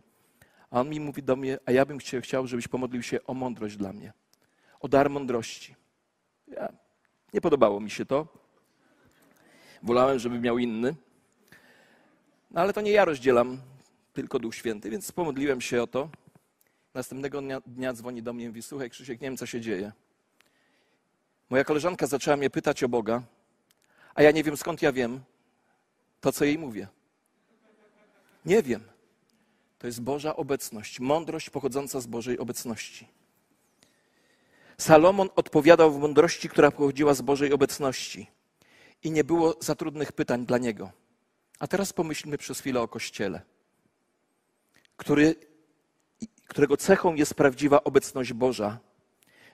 A 0.69 0.79
on 0.79 0.89
mi 0.89 0.99
mówi 0.99 1.23
do 1.23 1.35
mnie, 1.35 1.57
a 1.65 1.71
ja 1.71 1.85
bym 1.85 1.97
chciał, 2.21 2.47
żebyś 2.47 2.67
pomodlił 2.67 3.03
się 3.03 3.23
o 3.23 3.33
mądrość 3.33 3.77
dla 3.77 3.93
mnie. 3.93 4.13
O 4.79 4.87
dar 4.87 5.09
mądrości. 5.09 5.75
Ja, 6.47 6.73
nie 7.33 7.41
podobało 7.41 7.79
mi 7.79 7.89
się 7.89 8.05
to. 8.05 8.40
Wolałem, 9.83 10.19
żeby 10.19 10.39
miał 10.39 10.57
inny. 10.57 10.95
No 12.51 12.61
ale 12.61 12.73
to 12.73 12.81
nie 12.81 12.91
ja 12.91 13.05
rozdzielam, 13.05 13.57
tylko 14.13 14.39
Duch 14.39 14.55
Święty, 14.55 14.89
więc 14.89 15.11
pomodliłem 15.11 15.61
się 15.61 15.83
o 15.83 15.87
to. 15.87 16.09
Następnego 16.93 17.41
dnia, 17.41 17.61
dnia 17.65 17.93
dzwoni 17.93 18.23
do 18.23 18.33
mnie 18.33 18.45
i 18.45 18.47
mówi, 18.47 18.61
słuchaj 18.61 18.89
Krzysiek, 18.89 19.21
nie 19.21 19.27
wiem 19.27 19.37
co 19.37 19.45
się 19.45 19.61
dzieje. 19.61 19.91
Moja 21.49 21.63
koleżanka 21.63 22.07
zaczęła 22.07 22.37
mnie 22.37 22.49
pytać 22.49 22.83
o 22.83 22.89
Boga, 22.89 23.21
a 24.15 24.23
ja 24.23 24.31
nie 24.31 24.43
wiem 24.43 24.57
skąd 24.57 24.81
ja 24.81 24.91
wiem 24.91 25.19
to, 26.21 26.31
co 26.31 26.45
jej 26.45 26.57
mówię. 26.57 26.87
Nie 28.45 28.63
wiem. 28.63 28.83
To 29.79 29.87
jest 29.87 30.01
Boża 30.01 30.35
obecność, 30.35 30.99
mądrość 30.99 31.49
pochodząca 31.49 31.99
z 31.99 32.07
Bożej 32.07 32.39
obecności. 32.39 33.07
Salomon 34.77 35.29
odpowiadał 35.35 35.91
w 35.91 35.99
mądrości, 35.99 36.49
która 36.49 36.71
pochodziła 36.71 37.13
z 37.13 37.21
Bożej 37.21 37.53
obecności. 37.53 38.27
I 39.03 39.11
nie 39.11 39.23
było 39.23 39.55
za 39.59 39.75
trudnych 39.75 40.11
pytań 40.11 40.45
dla 40.45 40.57
niego. 40.57 40.91
A 41.59 41.67
teraz 41.67 41.93
pomyślmy 41.93 42.37
przez 42.37 42.59
chwilę 42.59 42.81
o 42.81 42.87
Kościele, 42.87 43.41
który 44.97 45.35
którego 46.47 46.77
cechą 46.77 47.15
jest 47.15 47.33
prawdziwa 47.33 47.83
obecność 47.83 48.33
Boża, 48.33 48.79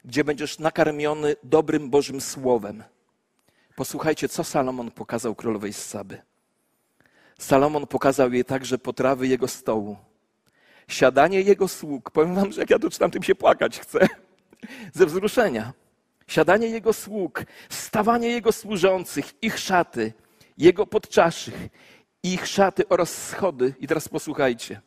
gdzie 0.05 0.23
będziesz 0.23 0.59
nakarmiony 0.59 1.35
dobrym 1.43 1.89
Bożym 1.89 2.21
Słowem. 2.21 2.83
Posłuchajcie, 3.75 4.29
co 4.29 4.43
Salomon 4.43 4.91
pokazał 4.91 5.35
królowej 5.35 5.73
Saby. 5.73 6.21
Salomon 7.39 7.87
pokazał 7.87 8.33
jej 8.33 8.45
także 8.45 8.77
potrawy 8.77 9.27
jego 9.27 9.47
stołu, 9.47 9.97
siadanie 10.87 11.41
jego 11.41 11.67
sług. 11.67 12.11
Powiem 12.11 12.35
wam, 12.35 12.51
że 12.51 12.61
jak 12.61 12.69
ja 12.69 12.79
tu 12.79 12.89
czytam, 12.89 13.11
tym 13.11 13.23
się 13.23 13.35
płakać 13.35 13.79
chcę. 13.79 14.07
Ze 14.93 15.05
wzruszenia. 15.05 15.73
Siadanie 16.27 16.67
jego 16.67 16.93
sług, 16.93 17.43
stawanie 17.69 18.27
jego 18.29 18.51
służących, 18.51 19.43
ich 19.43 19.59
szaty, 19.59 20.13
jego 20.57 20.87
podczaszych, 20.87 21.67
ich 22.23 22.47
szaty 22.47 22.87
oraz 22.89 23.27
schody. 23.27 23.73
I 23.79 23.87
teraz 23.87 24.07
posłuchajcie. 24.07 24.81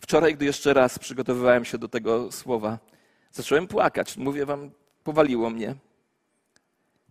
Wczoraj, 0.00 0.34
gdy 0.34 0.44
jeszcze 0.44 0.74
raz 0.74 0.98
przygotowywałem 0.98 1.64
się 1.64 1.78
do 1.78 1.88
tego 1.88 2.32
słowa, 2.32 2.78
zacząłem 3.32 3.66
płakać. 3.66 4.16
Mówię 4.16 4.46
wam, 4.46 4.70
powaliło 5.04 5.50
mnie. 5.50 5.74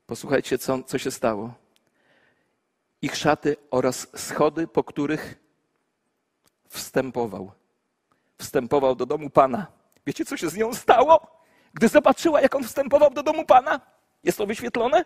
Posłuchajcie, 0.05 0.57
co, 0.57 0.83
co 0.83 0.97
się 0.97 1.11
stało. 1.11 1.53
Ich 3.01 3.15
szaty 3.15 3.57
oraz 3.71 4.07
schody, 4.15 4.67
po 4.67 4.83
których 4.83 5.35
wstępował. 6.69 7.51
Wstępował 8.37 8.95
do 8.95 9.05
domu 9.05 9.29
Pana. 9.29 9.67
Wiecie, 10.05 10.25
co 10.25 10.37
się 10.37 10.49
z 10.49 10.55
nią 10.55 10.73
stało? 10.73 11.34
Gdy 11.75 11.87
zobaczyła, 11.87 12.41
jak 12.41 12.55
on 12.55 12.63
wstępował 12.63 13.09
do 13.11 13.23
domu 13.23 13.45
Pana, 13.45 13.81
jest 14.23 14.37
to 14.37 14.45
wyświetlone? 14.45 15.05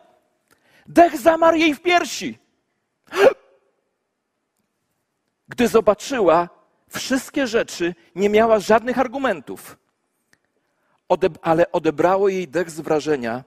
Dech 0.88 1.18
zamarł 1.18 1.58
jej 1.58 1.76
w 1.76 1.82
piersi. 1.82 2.40
Gdy 5.50 5.68
zobaczyła, 5.68 6.50
wszystkie 6.90 7.48
rzeczy, 7.48 7.96
nie 8.16 8.30
miała 8.30 8.60
żadnych 8.60 9.00
argumentów. 9.00 9.78
ale 11.42 11.72
odebrało 11.72 12.30
jej 12.30 12.48
dech 12.48 12.70
z 12.70 12.80
wrażenia, 12.80 13.44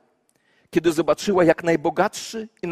kiedy 0.71 0.93
zobaczyła, 0.93 1.45
jak 1.45 1.65
najbogatszy 1.65 2.49
i 2.63 2.69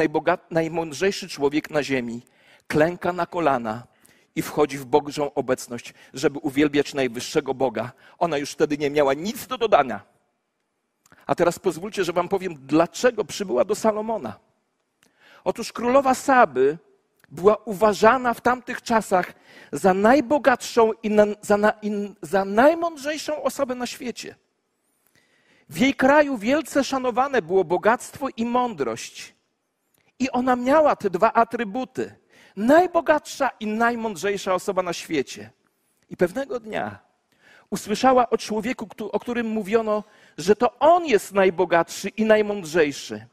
najmądrzejszy 0.50 1.28
człowiek 1.28 1.70
na 1.70 1.82
ziemi 1.82 2.22
klęka 2.66 3.12
na 3.12 3.26
kolana 3.26 3.86
i 4.36 4.42
wchodzi 4.42 4.78
w 4.78 4.84
Bożą 4.84 5.34
obecność, 5.34 5.94
żeby 6.14 6.38
uwielbiać 6.38 6.94
najwyższego 6.94 7.54
Boga. 7.54 7.92
Ona 8.18 8.38
już 8.38 8.52
wtedy 8.52 8.78
nie 8.78 8.90
miała 8.90 9.14
nic 9.14 9.46
do 9.46 9.58
dodania. 9.58 10.09
A 11.30 11.34
teraz 11.34 11.58
pozwólcie, 11.58 12.04
że 12.04 12.12
Wam 12.12 12.28
powiem, 12.28 12.54
dlaczego 12.66 13.24
przybyła 13.24 13.64
do 13.64 13.74
Salomona. 13.74 14.38
Otóż 15.44 15.72
królowa 15.72 16.14
Saby 16.14 16.78
była 17.28 17.56
uważana 17.56 18.34
w 18.34 18.40
tamtych 18.40 18.82
czasach 18.82 19.32
za 19.72 19.94
najbogatszą 19.94 20.92
i 21.02 21.10
na, 21.10 21.26
za, 21.42 21.56
na, 21.56 21.72
i 21.82 22.14
za 22.22 22.44
najmądrzejszą 22.44 23.42
osobę 23.42 23.74
na 23.74 23.86
świecie. 23.86 24.34
W 25.68 25.78
jej 25.78 25.94
kraju 25.94 26.38
wielce 26.38 26.84
szanowane 26.84 27.42
było 27.42 27.64
bogactwo 27.64 28.26
i 28.36 28.44
mądrość. 28.44 29.34
I 30.18 30.30
ona 30.30 30.56
miała 30.56 30.96
te 30.96 31.10
dwa 31.10 31.32
atrybuty. 31.32 32.14
Najbogatsza 32.56 33.50
i 33.60 33.66
najmądrzejsza 33.66 34.54
osoba 34.54 34.82
na 34.82 34.92
świecie. 34.92 35.50
I 36.08 36.16
pewnego 36.16 36.60
dnia 36.60 37.09
usłyszała 37.70 38.30
o 38.30 38.38
człowieku, 38.38 38.88
o 39.12 39.20
którym 39.20 39.46
mówiono, 39.46 40.04
że 40.38 40.56
to 40.56 40.78
on 40.78 41.06
jest 41.06 41.32
najbogatszy 41.32 42.08
i 42.08 42.24
najmądrzejszy. 42.24 43.26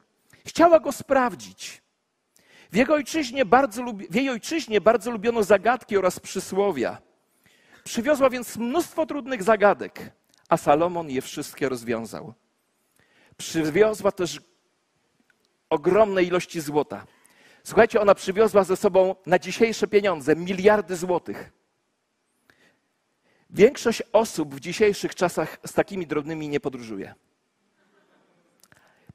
Chciała 0.46 0.80
go 0.80 0.92
sprawdzić. 0.92 1.82
W, 2.72 2.76
jego 2.76 2.94
ojczyźnie 2.94 3.44
bardzo 3.44 3.84
w 4.10 4.14
jej 4.14 4.30
ojczyźnie 4.30 4.80
bardzo 4.80 5.10
lubiono 5.10 5.42
zagadki 5.42 5.96
oraz 5.96 6.20
przysłowia. 6.20 6.98
Przywiozła 7.84 8.30
więc 8.30 8.56
mnóstwo 8.56 9.06
trudnych 9.06 9.42
zagadek, 9.42 10.12
a 10.48 10.56
Salomon 10.56 11.10
je 11.10 11.22
wszystkie 11.22 11.68
rozwiązał. 11.68 12.34
Przywiozła 13.36 14.12
też 14.12 14.40
ogromne 15.70 16.22
ilości 16.22 16.60
złota. 16.60 17.06
Słuchajcie, 17.64 18.00
ona 18.00 18.14
przywiozła 18.14 18.64
ze 18.64 18.76
sobą 18.76 19.14
na 19.26 19.38
dzisiejsze 19.38 19.86
pieniądze 19.86 20.36
miliardy 20.36 20.96
złotych. 20.96 21.57
Większość 23.50 24.02
osób 24.12 24.54
w 24.54 24.60
dzisiejszych 24.60 25.14
czasach 25.14 25.58
z 25.66 25.72
takimi 25.72 26.06
drobnymi 26.06 26.48
nie 26.48 26.60
podróżuje. 26.60 27.14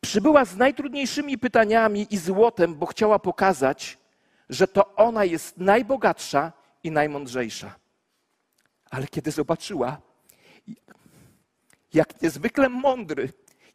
Przybyła 0.01 0.45
z 0.45 0.55
najtrudniejszymi 0.55 1.37
pytaniami 1.37 2.07
i 2.09 2.17
złotem, 2.17 2.75
bo 2.75 2.85
chciała 2.85 3.19
pokazać, 3.19 3.97
że 4.49 4.67
to 4.67 4.95
ona 4.95 5.25
jest 5.25 5.57
najbogatsza 5.57 6.51
i 6.83 6.91
najmądrzejsza. 6.91 7.75
Ale 8.89 9.07
kiedy 9.07 9.31
zobaczyła, 9.31 10.01
jak 11.93 12.21
niezwykle 12.21 12.69
mądry 12.69 13.29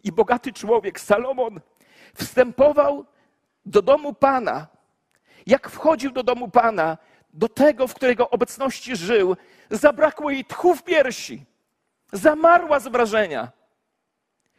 i 0.04 0.12
bogaty 0.12 0.52
człowiek 0.52 1.00
Salomon 1.00 1.60
wstępował 2.14 3.06
do 3.66 3.82
domu 3.82 4.14
Pana, 4.14 4.66
jak 5.46 5.70
wchodził 5.70 6.10
do 6.10 6.22
domu 6.22 6.48
Pana, 6.48 6.98
do 7.34 7.48
tego, 7.48 7.88
w 7.88 7.94
którego 7.94 8.30
obecności 8.30 8.96
żył, 8.96 9.36
zabrakło 9.70 10.30
jej 10.30 10.44
tchu 10.44 10.74
w 10.74 10.82
piersi. 10.82 11.44
Zamarła 12.12 12.80
z 12.80 12.88
wrażenia. 12.88 13.52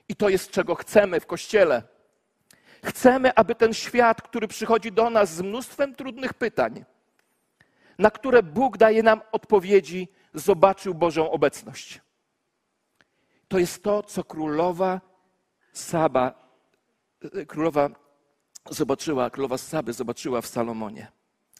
I 0.10 0.16
to 0.16 0.30
jest, 0.30 0.52
czego 0.52 0.76
chcemy 0.76 1.20
w 1.20 1.26
Kościele. 1.26 1.84
Chcemy, 2.84 3.36
aby 3.36 3.56
ten 3.56 3.74
świat, 3.74 4.22
który 4.22 4.48
przychodzi 4.48 4.92
do 4.92 5.10
nas 5.10 5.36
z 5.36 5.42
mnóstwem 5.42 5.96
trudnych 5.96 6.34
pytań, 6.34 6.86
na 8.00 8.12
które 8.12 8.44
Bóg 8.44 8.78
daje 8.78 9.04
nam 9.04 9.22
odpowiedzi, 9.32 10.08
zobaczył 10.34 10.94
Bożą 10.94 11.32
obecność. 11.32 12.02
To 13.48 13.60
jest 13.60 13.84
to, 13.84 14.04
co 14.04 14.24
królowa 14.24 15.02
Saba, 15.74 16.52
królowa 17.48 17.90
zobaczyła, 18.70 19.30
królowa 19.30 19.58
Saby 19.58 19.94
zobaczyła 19.94 20.42
w 20.42 20.48
Salomonie. 20.48 21.12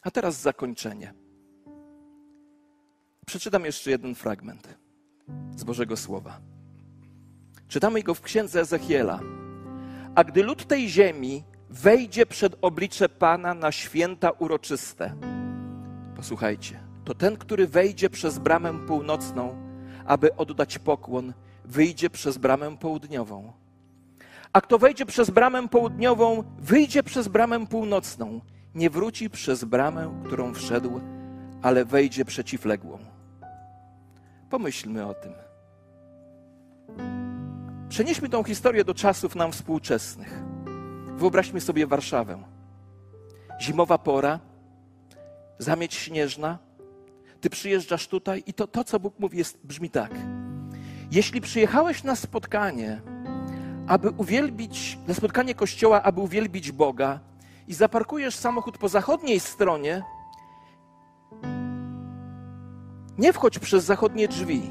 A 0.02 0.10
teraz 0.10 0.40
zakończenie. 0.40 1.14
Przeczytam 3.26 3.64
jeszcze 3.64 3.90
jeden 3.90 4.14
fragment 4.14 4.78
z 5.56 5.64
Bożego 5.64 5.96
Słowa. 5.96 6.40
Czytamy 7.68 8.02
go 8.02 8.14
w 8.14 8.20
księdze 8.20 8.60
Ezechiela. 8.60 9.20
A 10.14 10.24
gdy 10.24 10.42
lud 10.42 10.66
tej 10.66 10.88
ziemi 10.88 11.44
wejdzie 11.70 12.26
przed 12.26 12.56
oblicze 12.62 13.08
Pana 13.08 13.54
na 13.54 13.72
święta 13.72 14.30
uroczyste, 14.30 15.14
posłuchajcie, 16.16 16.80
to 17.04 17.14
ten, 17.14 17.36
który 17.36 17.66
wejdzie 17.66 18.10
przez 18.10 18.38
bramę 18.38 18.86
północną, 18.86 19.56
aby 20.06 20.36
oddać 20.36 20.78
pokłon, 20.78 21.32
wyjdzie 21.64 22.10
przez 22.10 22.38
bramę 22.38 22.76
południową. 22.76 23.52
A 24.52 24.60
kto 24.60 24.78
wejdzie 24.78 25.06
przez 25.06 25.30
bramę 25.30 25.68
południową, 25.68 26.44
wyjdzie 26.58 27.02
przez 27.02 27.28
bramę 27.28 27.66
północną, 27.66 28.40
nie 28.74 28.90
wróci 28.90 29.30
przez 29.30 29.64
bramę, 29.64 30.22
którą 30.26 30.54
wszedł, 30.54 31.00
ale 31.62 31.84
wejdzie 31.84 32.24
przeciwległą. 32.24 32.98
Pomyślmy 34.50 35.06
o 35.06 35.14
tym. 35.14 35.32
Przenieśmy 37.88 38.28
tą 38.28 38.44
historię 38.44 38.84
do 38.84 38.94
czasów 38.94 39.34
nam 39.34 39.52
współczesnych. 39.52 40.42
Wyobraźmy 41.16 41.60
sobie 41.60 41.86
Warszawę. 41.86 42.38
Zimowa 43.60 43.98
pora, 43.98 44.40
zamieć 45.58 45.94
śnieżna. 45.94 46.58
Ty 47.40 47.50
przyjeżdżasz 47.50 48.08
tutaj 48.08 48.42
i 48.46 48.52
to, 48.52 48.66
to 48.66 48.84
co 48.84 49.00
Bóg 49.00 49.18
mówi, 49.18 49.38
jest, 49.38 49.58
brzmi 49.64 49.90
tak. 49.90 50.10
Jeśli 51.10 51.40
przyjechałeś 51.40 52.04
na 52.04 52.16
spotkanie, 52.16 53.00
aby 53.86 54.10
uwielbić, 54.10 54.98
na 55.08 55.14
spotkanie 55.14 55.54
kościoła, 55.54 56.02
aby 56.02 56.20
uwielbić 56.20 56.72
Boga 56.72 57.20
i 57.70 57.74
zaparkujesz 57.74 58.34
samochód 58.34 58.78
po 58.78 58.88
zachodniej 58.88 59.40
stronie, 59.40 60.02
nie 63.18 63.32
wchodź 63.32 63.58
przez 63.58 63.84
zachodnie 63.84 64.28
drzwi. 64.28 64.62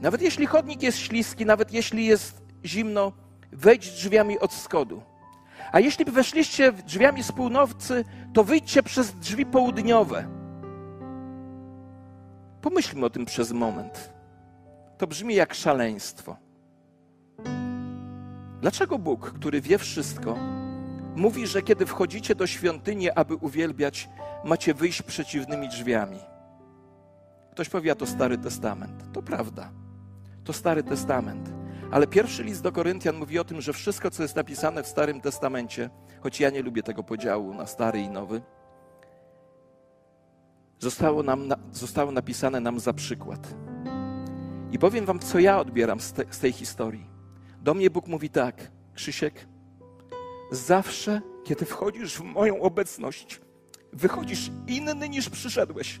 Nawet 0.00 0.22
jeśli 0.22 0.46
chodnik 0.46 0.82
jest 0.82 0.98
śliski, 0.98 1.46
nawet 1.46 1.72
jeśli 1.72 2.06
jest 2.06 2.42
zimno, 2.64 3.12
wejdź 3.52 3.90
drzwiami 3.90 4.38
od 4.38 4.52
schodu. 4.52 5.02
A 5.72 5.80
jeśli 5.80 6.04
weszliście 6.04 6.72
drzwiami 6.72 7.22
z 7.22 7.32
północy, 7.32 8.04
to 8.34 8.44
wyjdźcie 8.44 8.82
przez 8.82 9.14
drzwi 9.14 9.46
południowe. 9.46 10.24
Pomyślmy 12.62 13.06
o 13.06 13.10
tym 13.10 13.24
przez 13.24 13.52
moment. 13.52 14.12
To 14.98 15.06
brzmi 15.06 15.34
jak 15.34 15.54
szaleństwo. 15.54 16.36
Dlaczego 18.60 18.98
Bóg, 18.98 19.32
który 19.32 19.60
wie 19.60 19.78
wszystko, 19.78 20.59
mówi, 21.16 21.46
że 21.46 21.62
kiedy 21.62 21.86
wchodzicie 21.86 22.34
do 22.34 22.46
świątyni, 22.46 23.10
aby 23.10 23.34
uwielbiać, 23.34 24.08
macie 24.44 24.74
wyjść 24.74 25.02
przeciwnymi 25.02 25.68
drzwiami? 25.68 26.18
Ktoś 27.50 27.68
powie, 27.68 27.94
to 27.94 28.06
Stary 28.06 28.38
Testament. 28.38 29.12
To 29.12 29.22
prawda. 29.22 29.72
To 30.44 30.52
Stary 30.52 30.82
Testament. 30.82 31.52
Ale 31.90 32.06
pierwszy 32.06 32.44
list 32.44 32.62
do 32.62 32.72
Koryntian 32.72 33.16
mówi 33.16 33.38
o 33.38 33.44
tym, 33.44 33.60
że 33.60 33.72
wszystko, 33.72 34.10
co 34.10 34.22
jest 34.22 34.36
napisane 34.36 34.82
w 34.82 34.86
Starym 34.86 35.20
Testamencie, 35.20 35.90
choć 36.20 36.40
ja 36.40 36.50
nie 36.50 36.62
lubię 36.62 36.82
tego 36.82 37.02
podziału 37.02 37.54
na 37.54 37.66
Stary 37.66 38.00
i 38.00 38.08
Nowy, 38.08 38.42
zostało, 40.78 41.22
nam, 41.22 41.48
zostało 41.72 42.12
napisane 42.12 42.60
nam 42.60 42.80
za 42.80 42.92
przykład. 42.92 43.54
I 44.72 44.78
powiem 44.78 45.06
Wam, 45.06 45.18
co 45.18 45.38
ja 45.38 45.60
odbieram 45.60 46.00
z, 46.00 46.12
te, 46.12 46.24
z 46.30 46.38
tej 46.38 46.52
historii. 46.52 47.10
Do 47.62 47.74
mnie 47.74 47.90
Bóg 47.90 48.06
mówi 48.06 48.30
tak, 48.30 48.70
Krzysiek, 48.94 49.46
zawsze, 50.50 51.20
kiedy 51.44 51.64
wchodzisz 51.64 52.18
w 52.18 52.22
moją 52.22 52.60
obecność, 52.60 53.40
wychodzisz 53.92 54.50
inny 54.66 55.08
niż 55.08 55.30
przyszedłeś. 55.30 56.00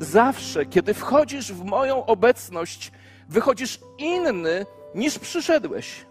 Zawsze, 0.00 0.66
kiedy 0.66 0.94
wchodzisz 0.94 1.52
w 1.52 1.64
moją 1.64 2.06
obecność, 2.06 2.92
wychodzisz 3.28 3.80
inny 3.98 4.66
niż 4.94 5.18
przyszedłeś. 5.18 6.06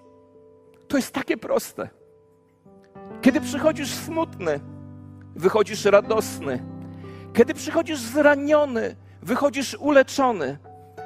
To 0.88 0.98
jest 0.98 1.12
takie 1.12 1.38
proste. 1.38 1.90
Kiedy 3.22 3.42
przychodzisz 3.42 3.94
smutny, 3.94 4.60
wychodzisz 5.36 5.86
radosny. 5.86 6.64
Kiedy 7.34 7.54
przychodzisz 7.54 8.00
zraniony, 8.00 8.96
wychodzisz 9.22 9.76
uleczony. 9.80 10.58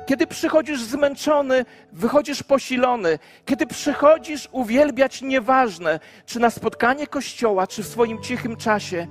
Kiedy 0.08 0.28
przychodzisz 0.28 0.82
zmęczony, 0.82 1.65
wychodzisz 1.93 2.43
posilony. 2.43 3.20
Kiedy 3.46 3.67
przychodzisz 3.67 4.50
uwielbiać, 4.52 5.22
nieważne, 5.22 6.00
czy 6.26 6.39
na 6.39 6.50
spotkanie 6.50 7.08
kościoła, 7.08 7.67
czy 7.67 7.84
w 7.84 7.88
swoim 7.88 8.22
cichym 8.22 8.56
czasie, 8.56 9.08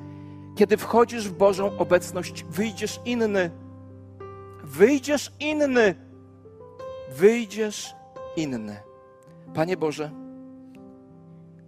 kiedy 0.56 0.76
wchodzisz 0.76 1.28
w 1.28 1.32
Bożą 1.32 1.78
obecność, 1.78 2.44
wyjdziesz 2.44 3.00
inny. 3.04 3.50
Wyjdziesz 4.64 5.32
inny. 5.40 5.94
Wyjdziesz 7.10 7.94
inny. 8.36 8.76
Panie 9.54 9.76
Boże, 9.76 10.10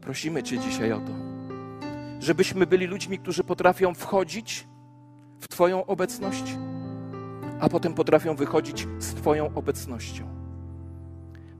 prosimy 0.00 0.42
Cię 0.42 0.58
dzisiaj 0.58 0.92
o 0.92 1.00
to, 1.00 1.12
żebyśmy 2.20 2.66
byli 2.66 2.86
ludźmi, 2.86 3.18
którzy 3.18 3.44
potrafią 3.44 3.94
wchodzić 3.94 4.68
w 5.40 5.48
Twoją 5.48 5.86
obecność, 5.86 6.44
a 7.60 7.68
potem 7.68 7.94
potrafią 7.94 8.36
wychodzić 8.36 8.86
z 8.98 9.14
Twoją 9.14 9.54
obecnością. 9.54 10.28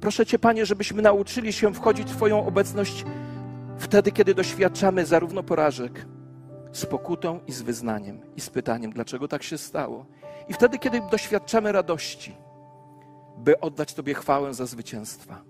Proszę 0.00 0.26
Cię, 0.26 0.38
Panie, 0.38 0.66
żebyśmy 0.66 1.02
nauczyli 1.02 1.52
się 1.52 1.74
wchodzić 1.74 2.11
w 2.11 2.16
Twoją 2.16 2.46
obecność 2.46 3.04
wtedy, 3.78 4.12
kiedy 4.12 4.34
doświadczamy 4.34 5.06
zarówno 5.06 5.42
porażek, 5.42 6.06
z 6.72 6.87
pokutą 6.87 7.40
i 7.46 7.52
z 7.52 7.62
wyznaniem, 7.62 8.20
i 8.37 8.40
z 8.40 8.50
pytaniem, 8.50 8.92
dlaczego 8.92 9.28
tak 9.28 9.42
się 9.42 9.58
stało. 9.58 10.06
I 10.48 10.54
wtedy, 10.54 10.78
kiedy 10.78 11.00
doświadczamy 11.11 11.72
radości, 11.72 12.37
by 13.38 13.61
oddać 13.61 13.94
Tobie 13.94 14.14
chwałę 14.14 14.54
za 14.54 14.66
zwycięstwa. 14.66 15.42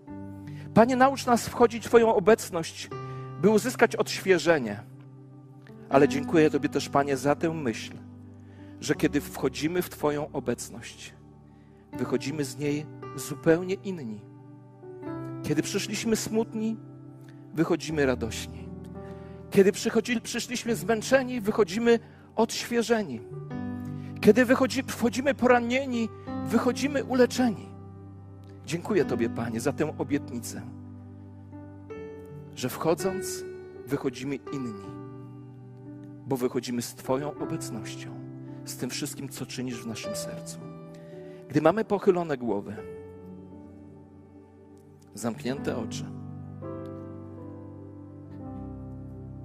Panie, 0.74 0.96
naucz 0.96 1.26
nas 1.26 1.48
wchodzić 1.48 1.84
w 1.84 1.88
Twoją 1.88 2.14
obecność, 2.14 2.90
by 3.40 3.50
uzyskać 3.50 3.96
odświeżenie. 3.96 4.80
Ale 5.90 6.08
dziękuję 6.08 6.50
Tobie 6.50 6.68
też, 6.68 6.88
Panie, 6.88 7.16
za 7.16 7.34
tę 7.34 7.50
myśl, 7.50 7.92
że 8.80 8.94
kiedy 8.94 9.20
wchodzimy 9.20 9.82
w 9.82 9.88
Twoją 9.88 10.32
obecność, 10.32 11.14
wychodzimy 11.92 12.44
z 12.44 12.58
niej 12.58 12.86
zupełnie 13.16 13.74
inni. 13.74 14.20
Kiedy 15.42 15.62
przyszliśmy 15.62 16.16
smutni, 16.16 16.76
wychodzimy 17.54 18.06
radośni. 18.06 18.68
Kiedy 19.50 19.72
przyszliśmy 20.22 20.76
zmęczeni, 20.76 21.40
wychodzimy 21.40 21.98
odświeżeni. 22.36 23.20
Kiedy 24.20 24.44
wychodzi, 24.44 24.82
wchodzimy 24.82 25.34
poranieni, 25.34 26.08
wychodzimy 26.46 27.04
uleczeni. 27.04 27.68
Dziękuję 28.66 29.04
Tobie, 29.04 29.30
Panie, 29.30 29.60
za 29.60 29.72
tę 29.72 29.98
obietnicę, 29.98 30.62
że 32.54 32.68
wchodząc, 32.68 33.44
wychodzimy 33.86 34.34
inni, 34.52 34.84
bo 36.26 36.36
wychodzimy 36.36 36.82
z 36.82 36.94
Twoją 36.94 37.38
obecnością 37.38 38.17
z 38.68 38.76
tym 38.76 38.90
wszystkim, 38.90 39.28
co 39.28 39.46
czynisz 39.46 39.82
w 39.82 39.86
naszym 39.86 40.16
sercu. 40.16 40.58
Gdy 41.48 41.62
mamy 41.62 41.84
pochylone 41.84 42.36
głowy, 42.36 42.76
zamknięte 45.14 45.76
oczy, 45.76 46.04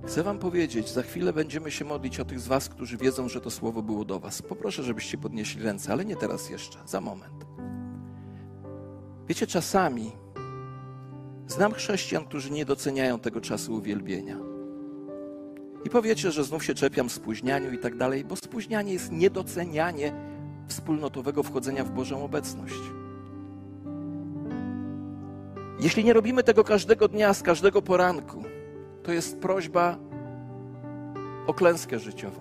chcę 0.08 0.24
Wam 0.24 0.40
powiedzieć, 0.40 0.90
za 0.90 1.04
chwilę 1.04 1.34
będziemy 1.34 1.72
się 1.72 1.86
modlić 1.86 2.20
o 2.20 2.26
tych 2.26 2.40
z 2.40 2.48
Was, 2.48 2.70
którzy 2.70 2.98
wiedzą, 2.98 3.30
że 3.30 3.42
to 3.42 3.52
słowo 3.52 3.82
było 3.82 4.06
do 4.06 4.20
Was. 4.20 4.42
Poproszę, 4.42 4.84
żebyście 4.84 5.18
podnieśli 5.18 5.64
ręce, 5.64 5.92
ale 5.92 6.06
nie 6.06 6.16
teraz 6.16 6.50
jeszcze, 6.50 6.80
za 6.86 7.02
moment. 7.02 7.46
Wiecie, 9.28 9.48
czasami 9.48 10.12
znam 11.48 11.74
chrześcijan, 11.74 12.26
którzy 12.26 12.52
nie 12.52 12.66
doceniają 12.66 13.20
tego 13.20 13.42
czasu 13.42 13.74
uwielbienia 13.74 14.53
i 15.86 15.90
powiecie, 15.90 16.32
że 16.32 16.44
znów 16.44 16.64
się 16.64 16.74
czepiam 16.74 17.10
spóźnianiu 17.10 17.72
i 17.72 17.78
tak 17.78 17.98
dalej, 17.98 18.26
bo 18.26 18.36
spóźnianie 18.36 18.94
jest 18.94 19.12
niedocenianie 19.12 20.14
wspólnotowego 20.68 21.44
wchodzenia 21.44 21.84
w 21.84 21.92
Bożą 21.92 22.24
obecność. 22.24 22.80
Jeśli 25.80 26.04
nie 26.04 26.14
robimy 26.14 26.44
tego 26.44 26.64
każdego 26.64 27.08
dnia, 27.08 27.34
z 27.34 27.42
każdego 27.42 27.82
poranku, 27.82 28.44
to 29.04 29.12
jest 29.12 29.40
prośba 29.40 29.98
o 31.48 31.54
klęskę 31.54 32.00
życiową. 32.00 32.40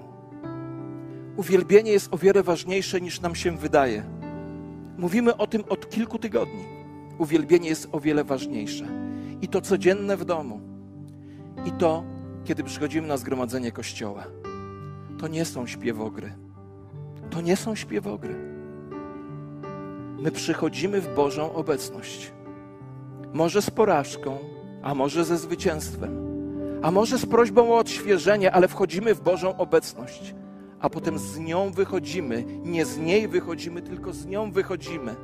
Uwielbienie 1.37 1.93
jest 1.93 2.15
o 2.15 2.19
wiele 2.19 2.43
ważniejsze 2.43 3.01
niż 3.01 3.21
nam 3.21 3.35
się 3.35 3.57
wydaje. 3.57 4.05
Mówimy 4.99 5.37
o 5.37 5.47
tym 5.47 5.65
od 5.69 5.91
kilku 5.91 6.19
tygodni. 6.19 6.65
Uwielbienie 7.19 7.69
jest 7.69 7.89
o 7.93 8.01
wiele 8.01 8.25
ważniejsze. 8.25 8.85
I 9.41 9.49
to 9.49 9.61
codzienne 9.61 10.17
w 10.17 10.25
domu. 10.25 10.61
I 11.65 11.73
to 11.73 12.05
kiedy 12.45 12.65
przychodzimy 12.65 13.09
na 13.09 13.17
zgromadzenie 13.17 13.73
kościoła. 13.73 14.25
To 15.19 15.29
nie 15.29 15.45
są 15.45 15.67
śpiewogry. 15.67 16.33
To 17.31 17.41
nie 17.41 17.57
są 17.57 17.75
śpiewogry. 17.75 18.35
My 20.19 20.31
przychodzimy 20.31 21.01
w 21.01 21.15
Bożą 21.15 21.55
obecność. 21.55 22.33
Może 23.33 23.63
z 23.63 23.71
porażką, 23.71 24.39
a 24.83 24.95
może 24.95 25.25
ze 25.25 25.39
zwycięstwem, 25.39 26.33
a 26.83 26.91
może 26.91 27.19
z 27.19 27.27
prośbą 27.27 27.73
o 27.73 27.79
odświeżenie, 27.79 28.53
ale 28.53 28.69
wchodzimy 28.69 29.15
w 29.15 29.21
Bożą 29.21 29.57
obecność, 29.57 30.35
a 30.81 30.91
potem 30.91 31.19
z 31.19 31.39
nią 31.39 31.71
wychodzimy. 31.71 32.45
Nie 32.65 32.85
z 32.85 32.99
niej 32.99 33.29
wychodzimy, 33.29 33.83
tylko 33.83 34.13
z 34.13 34.27
nią 34.27 34.53
wychodzimy. 34.53 35.15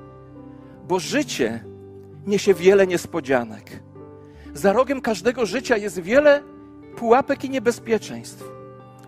Bo 0.89 0.99
życie 0.99 1.65
niesie 2.27 2.55
wiele 2.55 2.87
niespodzianek. 2.87 3.83
Za 4.55 4.73
rogiem 4.73 5.01
każdego 5.01 5.47
życia 5.47 5.77
jest 5.77 6.01
wiele 6.01 6.43
pułapek 6.99 7.45
i 7.45 7.51
niebezpieczeństw. 7.51 8.45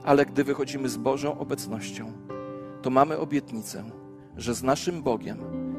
Ale 0.04 0.26
gdy 0.26 0.44
wychodzimy 0.44 0.88
z 0.88 0.96
Bożą 0.96 1.38
obecnością, 1.38 2.12
to 2.82 2.90
mamy 2.90 3.18
obietnicę, 3.18 3.84
że 4.36 4.54
z 4.54 4.62
naszym 4.62 5.02
Bogiem 5.02 5.38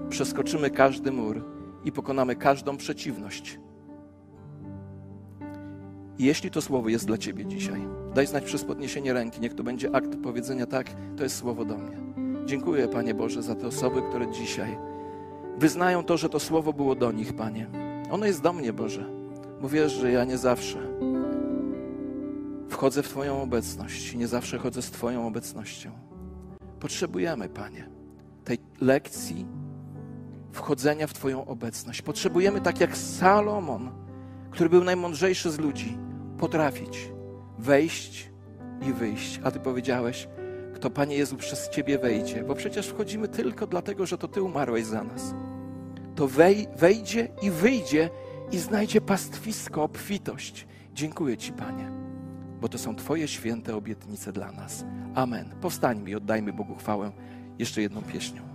przeskoczymy 0.10 0.70
każdy 0.70 1.12
mur 1.12 1.46
i 1.84 1.92
pokonamy 1.92 2.36
każdą 2.36 2.78
przeciwność. 2.78 3.60
I 6.18 6.26
jeśli 6.26 6.52
to 6.52 6.62
słowo 6.62 6.90
jest 6.90 7.08
dla 7.08 7.18
Ciebie 7.18 7.46
dzisiaj, 7.46 7.82
daj 8.14 8.28
znać 8.28 8.44
przez 8.44 8.64
podniesienie 8.64 9.14
ręki, 9.14 9.42
niech 9.42 9.54
to 9.54 9.64
będzie 9.64 9.96
akt 9.96 10.18
powiedzenia 10.24 10.66
tak, 10.66 10.88
to 11.18 11.24
jest 11.24 11.38
słowo 11.38 11.66
do 11.66 11.78
mnie. 11.78 11.98
Dziękuję, 12.46 12.88
Panie 12.88 13.14
Boże, 13.14 13.44
za 13.44 13.56
te 13.56 13.68
osoby, 13.68 14.02
które 14.10 14.32
dzisiaj 14.32 14.78
wyznają 15.58 16.04
to, 16.04 16.18
że 16.18 16.30
to 16.30 16.40
słowo 16.40 16.74
było 16.74 16.96
do 16.96 17.12
nich, 17.12 17.34
Panie. 17.34 17.68
Ono 18.12 18.26
jest 18.26 18.42
do 18.42 18.54
mnie, 18.54 18.74
Boże 18.74 19.06
Bo 19.62 19.70
wiesz, 19.70 19.92
że 19.92 20.12
ja 20.12 20.26
nie 20.26 20.38
zawsze 20.38 20.80
wchodzę 22.72 23.04
w 23.04 23.08
Twoją 23.08 23.42
obecność 23.42 24.16
nie 24.16 24.28
zawsze 24.28 24.58
chodzę 24.58 24.82
z 24.82 24.92
Twoją 24.92 25.28
obecnością. 25.28 25.92
Potrzebujemy, 26.80 27.50
Panie, 27.50 27.90
tej 28.44 28.58
lekcji 28.82 29.46
wchodzenia 30.52 31.08
w 31.08 31.14
Twoją 31.14 31.46
obecność. 31.46 32.02
Potrzebujemy, 32.02 32.62
tak 32.62 32.80
jak 32.80 32.98
Salomon, 32.98 33.92
który 34.52 34.70
był 34.70 34.84
najmądrzejszy 34.84 35.52
z 35.52 35.60
ludzi, 35.60 35.98
potrafić 36.38 37.12
wejść 37.60 38.32
i 38.82 38.94
wyjść. 38.94 39.40
A 39.44 39.52
Ty 39.52 39.60
powiedziałeś, 39.60 40.28
kto 40.76 40.90
Panie 40.90 41.16
Jezu 41.16 41.38
przez 41.38 41.70
Ciebie 41.70 42.00
wejdzie, 42.00 42.44
bo 42.44 42.56
przecież 42.56 42.88
wchodzimy 42.88 43.28
tylko 43.28 43.68
dlatego, 43.68 44.06
że 44.06 44.18
to 44.18 44.28
Ty 44.28 44.42
umarłeś 44.42 44.86
za 44.86 45.04
nas. 45.04 45.34
To 46.16 46.28
wej, 46.28 46.68
wejdzie 46.78 47.28
i 47.42 47.52
wyjdzie 47.52 48.10
i 48.52 48.58
znajdzie 48.58 49.02
pastwisko, 49.02 49.84
obfitość. 49.84 50.68
Dziękuję 50.94 51.38
Ci, 51.38 51.54
Panie, 51.54 51.92
bo 52.62 52.70
to 52.70 52.78
są 52.78 52.96
Twoje 52.96 53.28
święte 53.28 53.76
obietnice 53.76 54.34
dla 54.34 54.52
nas. 54.52 54.86
Amen. 55.16 55.50
Powstańmy 55.62 56.10
i 56.10 56.16
oddajmy 56.16 56.54
Bogu 56.54 56.76
chwałę 56.76 57.12
jeszcze 57.60 57.82
jedną 57.82 58.02
pieśnią. 58.02 58.51